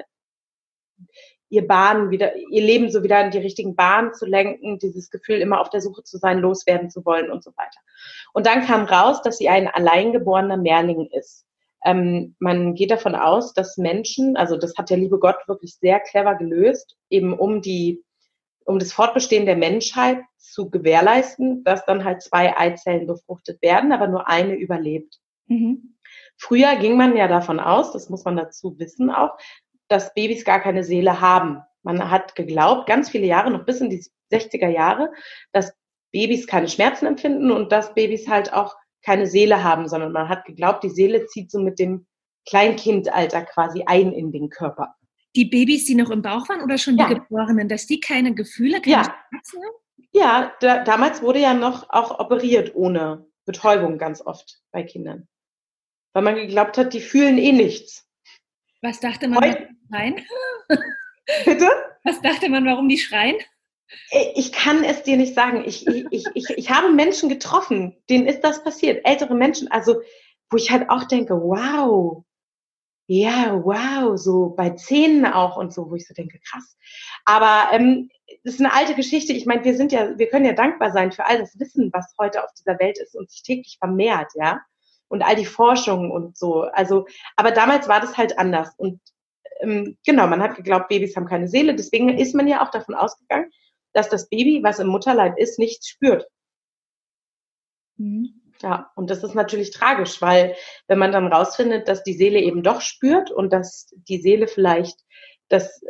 [1.53, 5.37] ihr Bahn wieder, ihr Leben so wieder in die richtigen Bahnen zu lenken, dieses Gefühl
[5.37, 7.79] immer auf der Suche zu sein, loswerden zu wollen und so weiter.
[8.33, 11.45] Und dann kam raus, dass sie ein alleingeborener Mehrling ist.
[11.85, 16.01] Ähm, man geht davon aus, dass Menschen, also das hat der liebe Gott wirklich sehr
[16.01, 18.03] clever gelöst, eben um die,
[18.65, 24.09] um das Fortbestehen der Menschheit zu gewährleisten, dass dann halt zwei Eizellen befruchtet werden, aber
[24.09, 25.19] nur eine überlebt.
[25.49, 25.97] Mhm.
[26.39, 29.37] Früher ging man ja davon aus, das muss man dazu wissen auch,
[29.93, 31.63] dass Babys gar keine Seele haben.
[31.83, 35.13] Man hat geglaubt, ganz viele Jahre, noch bis in die 60er Jahre,
[35.53, 35.73] dass
[36.13, 40.45] Babys keine Schmerzen empfinden und dass Babys halt auch keine Seele haben, sondern man hat
[40.45, 42.07] geglaubt, die Seele zieht so mit dem
[42.49, 44.95] Kleinkindalter quasi ein in den Körper.
[45.35, 47.09] Die Babys, die noch im Bauch waren oder schon die ja.
[47.09, 49.05] Geborenen, dass die keine Gefühle, keine ja.
[49.05, 50.07] Schmerzen haben?
[50.13, 55.27] Ja, da, damals wurde ja noch auch operiert ohne Betäubung ganz oft bei Kindern.
[56.13, 58.07] Weil man geglaubt hat, die fühlen eh nichts.
[58.83, 60.17] Was dachte man, warum die schreien?
[61.45, 61.71] Bitte?
[62.03, 63.37] Was dachte man, warum die schreien?
[64.35, 65.63] Ich kann es dir nicht sagen.
[65.65, 69.07] Ich, ich, ich, ich habe Menschen getroffen, denen ist das passiert.
[69.07, 70.01] Ältere Menschen, also
[70.51, 72.25] wo ich halt auch denke, wow,
[73.07, 76.77] ja, wow, so bei Zähnen auch und so, wo ich so denke, krass.
[77.25, 78.11] Aber ähm,
[78.43, 79.33] das ist eine alte Geschichte.
[79.33, 82.15] Ich meine, wir sind ja, wir können ja dankbar sein für all das Wissen, was
[82.19, 84.61] heute auf dieser Welt ist und sich täglich vermehrt, ja
[85.13, 86.63] und all die Forschung und so.
[86.63, 87.07] Also,
[87.37, 88.71] aber damals war das halt anders.
[88.79, 88.99] Und
[89.61, 91.75] ähm, genau, man hat geglaubt, Babys haben keine Seele.
[91.75, 93.53] Deswegen ist man ja auch davon ausgegangen,
[93.93, 96.27] dass das Baby, was im Mutterleib ist, nichts spürt.
[97.99, 98.41] Mhm.
[98.63, 100.57] Ja, und das ist natürlich tragisch, weil
[100.87, 104.99] wenn man dann rausfindet, dass die Seele eben doch spürt und dass die Seele vielleicht
[105.49, 105.85] das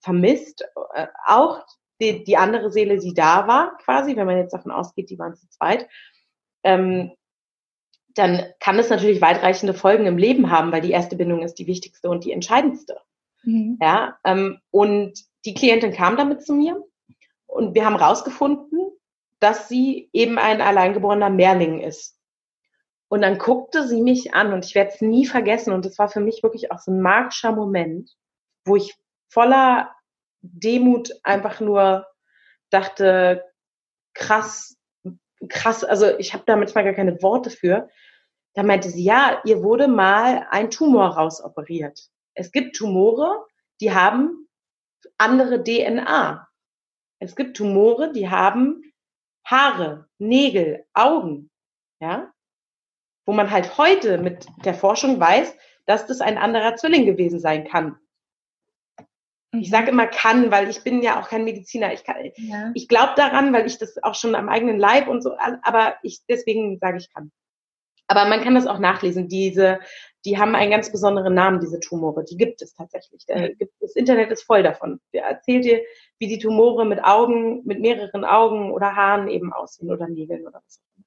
[0.00, 0.64] vermisst,
[0.94, 1.66] äh, auch
[2.00, 5.34] die, die andere Seele, die da war, quasi, wenn man jetzt davon ausgeht, die waren
[5.34, 5.86] zu zweit,
[6.62, 7.12] ähm,
[8.16, 11.66] dann kann es natürlich weitreichende Folgen im Leben haben, weil die erste Bindung ist die
[11.66, 12.98] wichtigste und die entscheidendste.
[13.42, 13.78] Mhm.
[13.80, 16.82] Ja, ähm, und die Klientin kam damit zu mir
[17.46, 18.90] und wir haben rausgefunden,
[19.38, 22.18] dass sie eben ein alleingeborener Mehrling ist.
[23.08, 26.08] Und dann guckte sie mich an und ich werde es nie vergessen und es war
[26.08, 28.10] für mich wirklich auch so ein magischer Moment,
[28.64, 28.96] wo ich
[29.28, 29.94] voller
[30.40, 32.06] Demut einfach nur
[32.70, 33.44] dachte,
[34.14, 34.75] krass,
[35.48, 37.88] krass, also ich habe da manchmal gar keine Worte für.
[38.54, 42.08] Da meinte sie, ja, ihr wurde mal ein Tumor rausoperiert.
[42.34, 43.46] Es gibt Tumore,
[43.80, 44.48] die haben
[45.18, 46.48] andere DNA.
[47.18, 48.82] Es gibt Tumore, die haben
[49.44, 51.50] Haare, Nägel, Augen,
[52.00, 52.32] ja,
[53.26, 55.54] wo man halt heute mit der Forschung weiß,
[55.86, 57.98] dass das ein anderer Zwilling gewesen sein kann.
[59.60, 61.92] Ich sage immer kann, weil ich bin ja auch kein Mediziner.
[61.92, 62.04] Ich,
[62.36, 62.70] ja.
[62.74, 66.20] ich glaube daran, weil ich das auch schon am eigenen Leib und so, aber ich
[66.28, 67.30] deswegen sage ich kann.
[68.08, 69.28] Aber man kann das auch nachlesen.
[69.28, 69.80] Diese,
[70.24, 72.24] die haben einen ganz besonderen Namen, diese Tumore.
[72.24, 73.24] Die gibt es tatsächlich.
[73.80, 75.00] Das Internet ist voll davon.
[75.12, 75.82] Der erzählt dir,
[76.18, 80.62] wie die Tumore mit Augen, mit mehreren Augen oder Haaren eben aussehen oder Nägeln oder
[80.64, 81.06] was auch immer.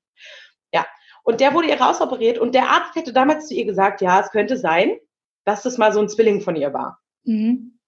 [0.74, 0.86] Ja.
[1.24, 4.32] Und der wurde ihr rausoperiert und der Arzt hätte damals zu ihr gesagt, ja, es
[4.32, 4.97] könnte sein,
[5.45, 7.00] dass das mal so ein Zwilling von ihr war.
[7.24, 7.79] Mhm.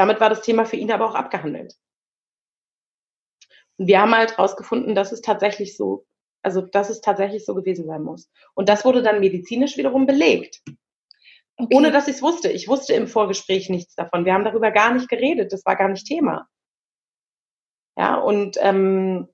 [0.00, 1.74] Damit war das Thema für ihn aber auch abgehandelt.
[3.76, 6.06] Und wir haben halt rausgefunden, dass es tatsächlich so,
[6.42, 8.30] also dass es tatsächlich so gewesen sein muss.
[8.54, 10.62] Und das wurde dann medizinisch wiederum belegt.
[11.58, 11.76] Okay.
[11.76, 12.48] Ohne dass ich es wusste.
[12.50, 14.24] Ich wusste im Vorgespräch nichts davon.
[14.24, 15.52] Wir haben darüber gar nicht geredet.
[15.52, 16.48] Das war gar nicht Thema.
[17.98, 19.28] Ja, und, ähm,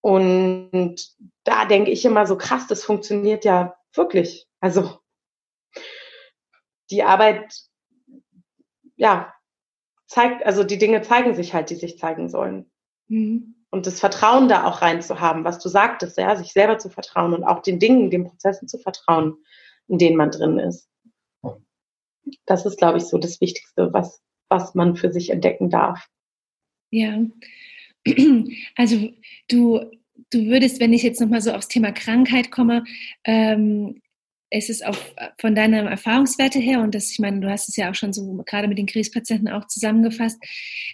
[0.00, 0.96] und
[1.42, 4.46] da denke ich immer so krass, das funktioniert ja wirklich.
[4.60, 5.00] Also
[6.90, 7.52] die Arbeit
[8.96, 9.34] ja,
[10.06, 12.70] zeigt, also die Dinge zeigen sich halt, die sich zeigen sollen.
[13.08, 13.54] Mhm.
[13.70, 16.90] Und das Vertrauen da auch rein zu haben, was du sagtest, ja, sich selber zu
[16.90, 19.36] vertrauen und auch den Dingen, den Prozessen zu vertrauen,
[19.88, 20.88] in denen man drin ist.
[22.46, 26.06] Das ist, glaube ich, so das Wichtigste, was, was man für sich entdecken darf.
[26.90, 27.18] Ja,
[28.76, 29.10] also
[29.48, 29.80] du,
[30.30, 32.84] du würdest, wenn ich jetzt nochmal so aufs Thema Krankheit komme,
[33.24, 34.00] ähm,
[34.56, 34.96] es ist auch
[35.38, 38.42] von deiner Erfahrungswerte her, und das, ich meine, du hast es ja auch schon so
[38.46, 40.40] gerade mit den Krebspatienten auch zusammengefasst,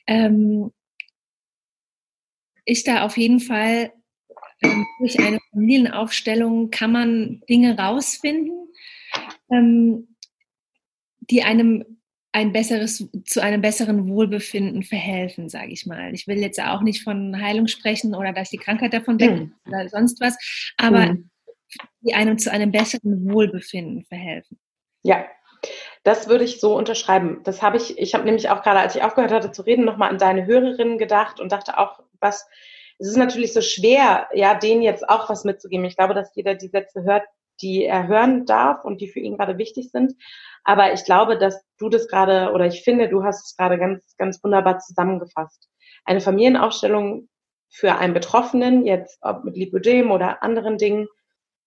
[0.06, 0.72] ähm,
[2.64, 3.92] ist da auf jeden Fall
[4.62, 8.68] ähm, durch eine Familienaufstellung kann man Dinge rausfinden,
[9.50, 10.16] ähm,
[11.20, 11.84] die einem
[12.32, 16.14] ein besseres, zu einem besseren Wohlbefinden verhelfen, sage ich mal.
[16.14, 19.54] Ich will jetzt auch nicht von Heilung sprechen oder dass die Krankheit davon weg mhm.
[19.66, 20.38] oder sonst was,
[20.78, 21.30] aber mhm
[22.00, 24.58] die einem zu einem besseren Wohlbefinden verhelfen.
[25.02, 25.24] Ja,
[26.02, 27.40] das würde ich so unterschreiben.
[27.44, 30.10] Das habe ich, ich habe nämlich auch gerade, als ich aufgehört hatte zu reden, nochmal
[30.10, 32.48] an deine Hörerinnen gedacht und dachte auch, was,
[32.98, 35.84] es ist natürlich so schwer, ja, denen jetzt auch was mitzugeben.
[35.84, 37.24] Ich glaube, dass jeder die Sätze hört,
[37.60, 40.14] die er hören darf und die für ihn gerade wichtig sind.
[40.64, 44.16] Aber ich glaube, dass du das gerade, oder ich finde, du hast es gerade ganz,
[44.16, 45.68] ganz wunderbar zusammengefasst.
[46.04, 47.28] Eine Familienaufstellung
[47.68, 51.08] für einen Betroffenen, jetzt ob mit Lipödem oder anderen Dingen,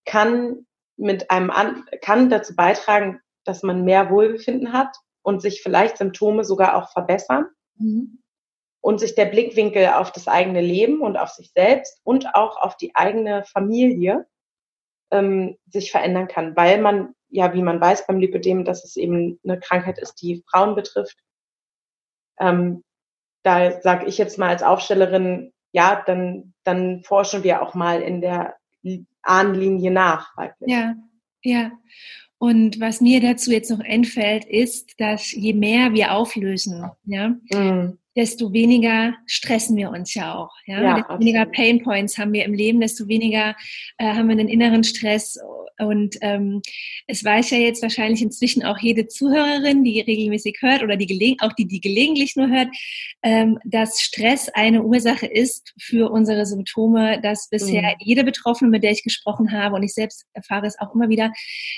[0.06, 0.66] kann
[0.98, 6.44] mit einem an, kann dazu beitragen, dass man mehr Wohlbefinden hat und sich vielleicht Symptome
[6.44, 7.48] sogar auch verbessern.
[7.76, 8.20] Mhm.
[8.82, 12.76] Und sich der Blickwinkel auf das eigene Leben und auf sich selbst und auch auf
[12.76, 14.28] die eigene Familie
[15.10, 19.40] ähm, sich verändern kann, weil man ja, wie man weiß beim Lipödem, dass es eben
[19.44, 21.18] eine Krankheit ist, die Frauen betrifft.
[22.40, 22.84] Ähm,
[23.44, 28.22] da sage ich jetzt mal als Aufstellerin, ja, dann, dann forschen wir auch mal in
[28.22, 28.56] der
[29.24, 30.38] Ahnenlinie nach.
[30.38, 30.72] Wirklich.
[30.72, 30.96] Ja,
[31.42, 31.72] ja.
[32.38, 37.98] Und was mir dazu jetzt noch einfällt, ist, dass je mehr wir auflösen, ja, mhm
[38.16, 40.52] desto weniger stressen wir uns ja auch.
[40.66, 40.82] Ja?
[40.82, 43.56] ja desto weniger Pain Points haben wir im Leben, desto weniger
[43.98, 45.40] äh, haben wir einen inneren Stress.
[45.80, 46.62] Und ähm,
[47.08, 51.54] es weiß ja jetzt wahrscheinlich inzwischen auch jede Zuhörerin, die regelmäßig hört oder die auch
[51.54, 52.68] die, die gelegentlich nur hört,
[53.24, 57.96] ähm, dass Stress eine Ursache ist für unsere Symptome, dass bisher mhm.
[58.00, 61.32] jede Betroffene, mit der ich gesprochen habe, und ich selbst erfahre es auch immer wieder,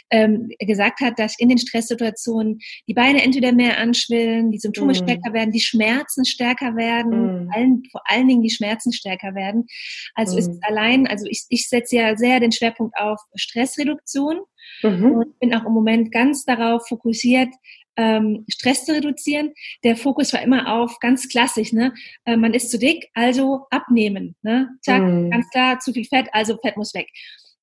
[0.10, 4.96] ähm, gesagt hat, dass in den Stresssituationen die Beine entweder mehr anschwillen, die Symptome mhm.
[4.96, 7.52] stärker werden, die Schmerzen stärker werden, mm.
[7.54, 9.68] allen, vor allen Dingen die Schmerzen stärker werden.
[10.14, 10.40] Also mm.
[10.40, 14.40] ist es allein, also ich, ich setze ja sehr den Schwerpunkt auf Stressreduktion
[14.84, 15.12] mhm.
[15.12, 17.50] und bin auch im Moment ganz darauf fokussiert,
[17.98, 19.54] ähm, Stress zu reduzieren.
[19.84, 21.94] Der Fokus war immer auf ganz klassisch, ne?
[22.26, 24.36] Äh, man ist zu dick, also abnehmen.
[24.42, 24.70] Ne?
[24.82, 25.30] Zack, mm.
[25.30, 27.08] ganz klar, zu viel Fett, also Fett muss weg.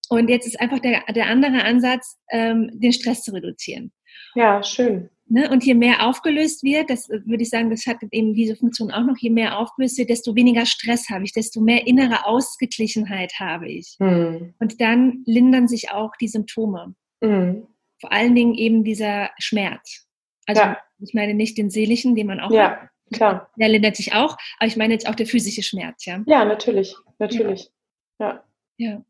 [0.09, 3.93] Und jetzt ist einfach der, der andere Ansatz, ähm, den Stress zu reduzieren.
[4.35, 5.11] Ja, schön.
[5.33, 5.49] Ne?
[5.49, 8.91] Und je mehr aufgelöst wird, das äh, würde ich sagen, das hat eben diese Funktion
[8.93, 13.33] auch noch, je mehr aufgelöst wird, desto weniger Stress habe ich, desto mehr innere Ausgeglichenheit
[13.41, 13.97] habe ich.
[13.99, 14.53] Mhm.
[14.59, 16.95] Und dann lindern sich auch die Symptome.
[17.22, 17.66] Mhm.
[17.99, 20.07] Vor allen Dingen eben dieser Schmerz.
[20.47, 20.78] Also ja.
[20.99, 22.89] ich meine nicht den seelischen, den man auch ja, hat.
[23.14, 23.51] Klar.
[23.57, 26.22] Der lindert sich auch, aber ich meine jetzt auch der physische Schmerz, ja.
[26.26, 27.70] Ja, natürlich, natürlich.
[28.18, 28.45] Ja.
[28.76, 28.91] ja.
[28.91, 29.05] ja.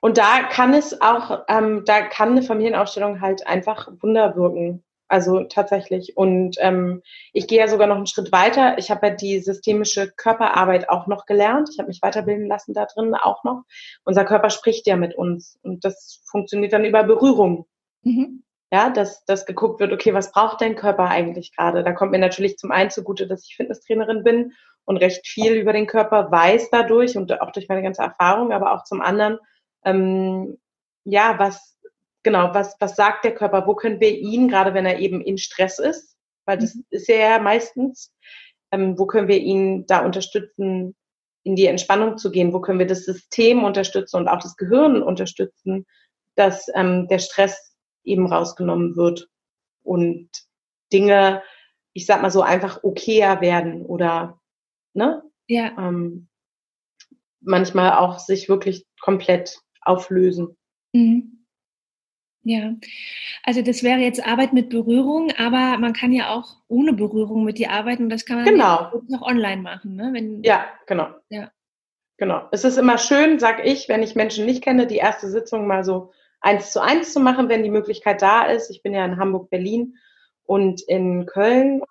[0.00, 4.82] Und da kann es auch, ähm, da kann eine Familienaufstellung halt einfach Wunder wirken.
[5.12, 6.16] Also tatsächlich.
[6.16, 7.02] Und ähm,
[7.34, 8.78] ich gehe ja sogar noch einen Schritt weiter.
[8.78, 11.68] Ich habe ja die systemische Körperarbeit auch noch gelernt.
[11.70, 13.64] Ich habe mich weiterbilden lassen da drin auch noch.
[14.04, 17.66] Unser Körper spricht ja mit uns und das funktioniert dann über Berührung.
[18.04, 18.42] Mhm.
[18.72, 21.84] Ja, dass, dass geguckt wird, okay, was braucht dein Körper eigentlich gerade?
[21.84, 24.54] Da kommt mir natürlich zum einen zugute, dass ich Fitnesstrainerin bin
[24.86, 28.72] und recht viel über den Körper weiß dadurch und auch durch meine ganze Erfahrung, aber
[28.72, 29.38] auch zum anderen,
[29.84, 30.56] ähm,
[31.04, 31.71] ja, was,
[32.22, 33.66] genau, was, was sagt der Körper?
[33.66, 36.84] Wo können wir ihn, gerade wenn er eben in Stress ist, weil das mhm.
[36.90, 38.12] ist er ja meistens,
[38.70, 40.96] ähm, wo können wir ihn da unterstützen,
[41.44, 42.52] in die Entspannung zu gehen?
[42.52, 45.86] Wo können wir das System unterstützen und auch das Gehirn unterstützen,
[46.36, 49.28] dass ähm, der Stress eben rausgenommen wird
[49.82, 50.28] und
[50.92, 51.42] Dinge,
[51.92, 54.40] ich sag mal so, einfach okayer werden oder,
[54.94, 55.22] ne?
[55.48, 55.76] Ja.
[55.78, 56.28] Ähm,
[57.40, 60.56] manchmal auch sich wirklich komplett auflösen.
[60.92, 61.41] Mhm.
[62.44, 62.74] Ja,
[63.44, 67.58] also das wäre jetzt Arbeit mit Berührung, aber man kann ja auch ohne Berührung mit
[67.58, 69.00] dir arbeiten und das kann man genau.
[69.08, 69.94] noch online machen.
[69.94, 70.10] Ne?
[70.12, 71.08] Wenn, ja, genau.
[71.28, 71.52] Ja.
[72.16, 72.48] Genau.
[72.50, 75.84] Es ist immer schön, sag ich, wenn ich Menschen nicht kenne, die erste Sitzung mal
[75.84, 78.70] so eins zu eins zu machen, wenn die Möglichkeit da ist.
[78.70, 79.96] Ich bin ja in Hamburg, Berlin
[80.44, 81.82] und in Köln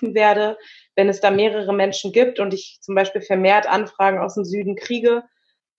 [0.00, 0.58] werde,
[0.96, 4.76] wenn es da mehrere Menschen gibt und ich zum Beispiel vermehrt Anfragen aus dem Süden
[4.76, 5.24] kriege,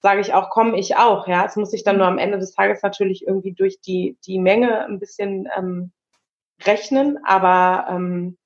[0.04, 1.28] sage ich auch, komm ich auch.
[1.28, 4.38] Ja, es muss sich dann nur am Ende des Tages natürlich irgendwie durch die, die
[4.38, 5.94] Menge ein bisschen ähm,
[6.66, 7.20] rechnen.
[7.24, 8.38] Aber ähm,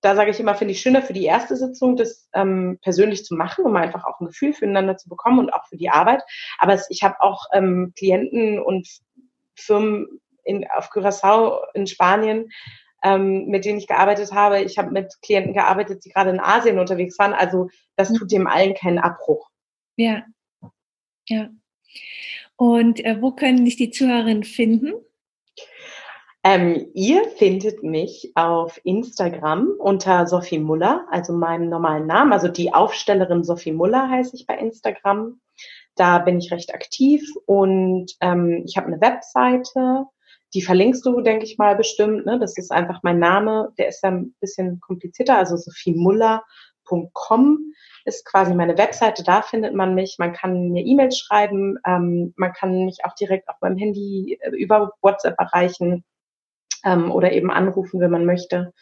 [0.00, 3.36] da sage ich immer, finde ich schöner für die erste Sitzung, das ähm, persönlich zu
[3.36, 6.20] machen, um einfach auch ein Gefühl füreinander zu bekommen und auch für die Arbeit.
[6.58, 8.88] Aber es, ich habe auch ähm, Klienten und
[9.54, 12.50] Firmen in, auf Curaçao in Spanien,
[13.04, 14.62] ähm, mit denen ich gearbeitet habe.
[14.62, 17.34] Ich habe mit Klienten gearbeitet, die gerade in Asien unterwegs waren.
[17.34, 19.48] Also das tut dem allen keinen Abbruch.
[19.96, 20.24] Ja,
[21.28, 21.50] ja.
[22.56, 24.92] Und äh, wo können dich die Zuhörerinnen finden?
[26.46, 32.34] Ähm, ihr findet mich auf Instagram unter Sophie Muller, also meinem normalen Namen.
[32.34, 35.40] Also die Aufstellerin Sophie Muller heiße ich bei Instagram.
[35.94, 40.04] Da bin ich recht aktiv und ähm, ich habe eine Webseite,
[40.52, 42.26] die verlinkst du, denke ich mal, bestimmt.
[42.26, 42.38] Ne?
[42.38, 45.56] Das ist einfach mein Name, der ist ein bisschen komplizierter, also
[46.84, 47.74] sophiemuller.com
[48.04, 50.16] ist quasi meine Webseite, da findet man mich.
[50.18, 54.50] Man kann mir E-Mails schreiben, ähm, man kann mich auch direkt auf meinem Handy äh,
[54.50, 56.04] über WhatsApp erreichen
[56.84, 58.72] ähm, oder eben anrufen, wenn man möchte.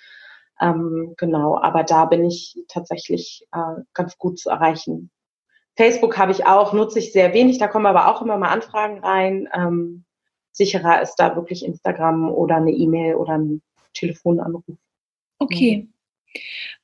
[0.61, 5.11] Ähm, genau, aber da bin ich tatsächlich äh, ganz gut zu erreichen.
[5.77, 8.99] Facebook habe ich auch, nutze ich sehr wenig, da kommen aber auch immer mal Anfragen
[8.99, 9.49] rein.
[9.55, 10.05] Ähm,
[10.53, 13.63] sicherer ist da wirklich Instagram oder eine E-Mail oder ein
[13.95, 14.65] Telefonanruf.
[15.39, 15.92] Okay.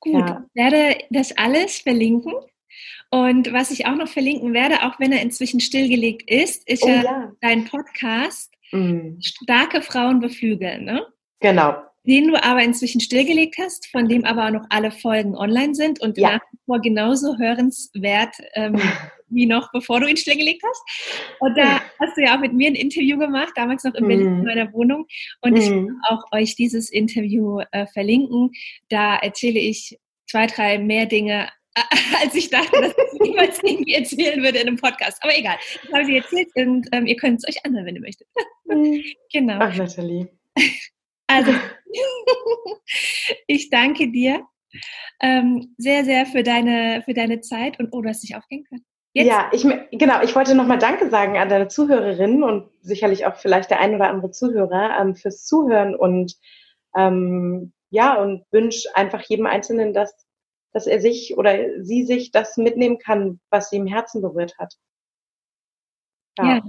[0.00, 0.44] Gut, ja.
[0.54, 2.32] werde das alles verlinken.
[3.10, 6.88] Und was ich auch noch verlinken werde, auch wenn er inzwischen stillgelegt ist, ist oh,
[6.88, 9.20] ja, dein Podcast mm.
[9.20, 11.06] Starke Frauen beflügeln, ne?
[11.40, 11.87] Genau.
[12.08, 16.00] Den du aber inzwischen stillgelegt hast, von dem aber auch noch alle Folgen online sind
[16.00, 16.32] und ja.
[16.32, 18.80] nach wie vor genauso hörenswert ähm,
[19.30, 21.36] wie noch bevor du ihn stillgelegt hast.
[21.40, 24.36] Und da hast du ja auch mit mir ein Interview gemacht, damals noch in Berlin
[24.36, 24.38] mm.
[24.38, 25.06] in meiner Wohnung.
[25.42, 25.56] Und mm.
[25.56, 28.52] ich will auch euch dieses Interview äh, verlinken.
[28.88, 31.48] Da erzähle ich zwei, drei mehr Dinge
[32.22, 35.22] als ich dachte, dass ich niemals irgendwie erzählen würde in einem Podcast.
[35.22, 38.00] Aber egal, das habe ich erzählt und ähm, ihr könnt es euch anhören, wenn ihr
[38.00, 38.26] möchtet.
[39.32, 39.58] Genau.
[39.60, 40.28] Ach, Nathalie.
[41.28, 41.52] Also,
[43.46, 44.44] ich danke dir
[45.20, 48.84] ähm, sehr, sehr für deine, für deine Zeit und oh, du hast dich aufgehen können.
[49.14, 49.26] Jetzt?
[49.28, 53.70] Ja, ich, genau, ich wollte nochmal Danke sagen an deine Zuhörerinnen und sicherlich auch vielleicht
[53.70, 56.34] der ein oder andere Zuhörer ähm, fürs Zuhören und
[56.96, 60.28] ähm, ja, und wünsche einfach jedem Einzelnen, dass
[60.72, 64.74] dass er sich oder sie sich das mitnehmen kann, was sie im Herzen berührt hat.
[66.38, 66.56] Ja.
[66.56, 66.62] ja.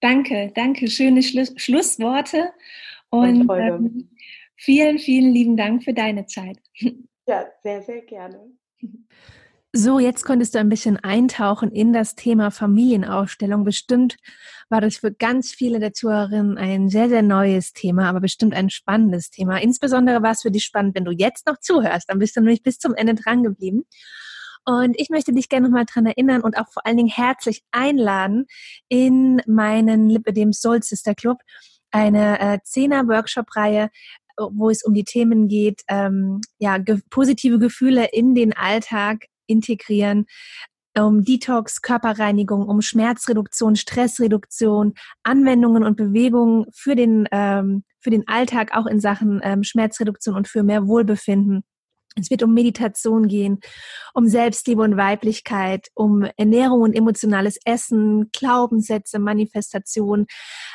[0.00, 0.88] Danke, danke.
[0.88, 2.52] Schöne Schluss, Schlussworte.
[3.10, 4.10] Und, ähm,
[4.56, 6.58] vielen, vielen lieben Dank für deine Zeit.
[7.28, 8.52] Ja, sehr, sehr gerne.
[9.72, 13.64] So, jetzt konntest du ein bisschen eintauchen in das Thema Familienaufstellung.
[13.64, 14.16] Bestimmt
[14.70, 18.70] war das für ganz viele der Zuhörerinnen ein sehr, sehr neues Thema, aber bestimmt ein
[18.70, 19.60] spannendes Thema.
[19.60, 22.08] Insbesondere war es für dich spannend, wenn du jetzt noch zuhörst.
[22.08, 23.82] Dann bist du nämlich bis zum Ende dran geblieben.
[24.64, 28.46] Und ich möchte dich gerne nochmal dran erinnern und auch vor allen Dingen herzlich einladen
[28.88, 31.38] in meinen Lipidem Soul Sister Club,
[31.96, 33.88] eine äh, Zehner-Workshop-Reihe,
[34.36, 40.26] wo es um die Themen geht, ähm, ja, ge positive Gefühle in den Alltag integrieren,
[40.98, 44.92] um Detox, Körperreinigung, um Schmerzreduktion, Stressreduktion,
[45.22, 50.48] Anwendungen und Bewegungen für den, ähm, für den Alltag, auch in Sachen ähm, Schmerzreduktion und
[50.48, 51.64] für mehr Wohlbefinden.
[52.18, 53.60] Es wird um Meditation gehen,
[54.14, 60.26] um Selbstliebe und Weiblichkeit, um Ernährung und emotionales Essen, Glaubenssätze, Manifestation.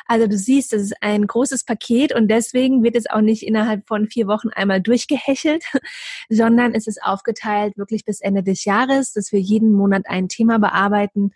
[0.06, 3.88] Also du siehst, das ist ein großes Paket und deswegen wird es auch nicht innerhalb
[3.88, 5.64] von vier Wochen einmal durchgehechelt,
[6.28, 10.60] sondern es ist aufgeteilt wirklich bis Ende des Jahres, dass wir jeden Monat ein Thema
[10.60, 11.32] bearbeiten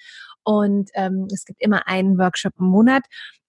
[0.47, 3.03] und ähm, es gibt immer einen Workshop im Monat.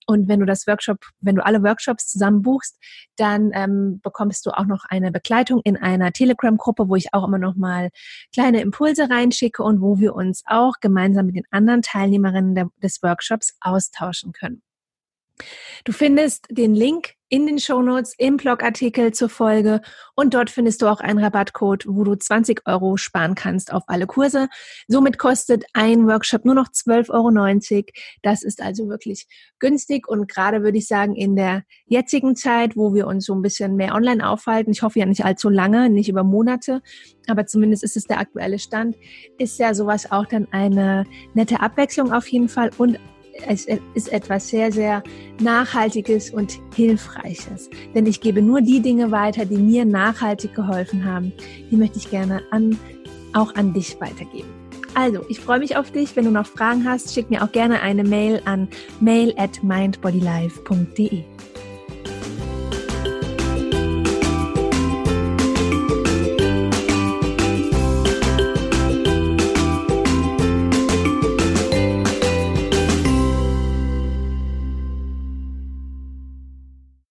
[0.07, 2.79] Und wenn du das Workshop, wenn du alle Workshops zusammen buchst,
[3.17, 7.37] dann ähm, bekommst du auch noch eine Begleitung in einer Telegram-Gruppe, wo ich auch immer
[7.37, 7.89] noch mal
[8.33, 13.03] kleine Impulse reinschicke und wo wir uns auch gemeinsam mit den anderen Teilnehmerinnen der, des
[13.03, 14.63] Workshops austauschen können.
[15.83, 19.81] Du findest den Link in den Shownotes im Blogartikel zur Folge
[20.15, 24.07] und dort findest du auch einen Rabattcode, wo du 20 Euro sparen kannst auf alle
[24.07, 24.47] Kurse.
[24.87, 27.83] Somit kostet ein Workshop nur noch 12,90 Euro.
[28.21, 29.27] Das ist also wirklich
[29.59, 33.41] günstig und gerade würde ich sagen, in der jetzigen Zeit, wo wir uns so ein
[33.41, 36.81] bisschen mehr online aufhalten, ich hoffe ja nicht allzu lange, nicht über Monate,
[37.27, 38.95] aber zumindest ist es der aktuelle Stand,
[39.37, 42.99] ist ja sowas auch dann eine nette Abwechslung auf jeden Fall und
[43.45, 45.03] es ist etwas sehr, sehr
[45.39, 47.69] Nachhaltiges und Hilfreiches.
[47.93, 51.33] Denn ich gebe nur die Dinge weiter, die mir nachhaltig geholfen haben.
[51.71, 52.77] Die möchte ich gerne an,
[53.33, 54.49] auch an dich weitergeben.
[54.93, 56.15] Also, ich freue mich auf dich.
[56.15, 58.67] Wenn du noch Fragen hast, schick mir auch gerne eine Mail an
[58.99, 61.23] mail at mindbodylife.de.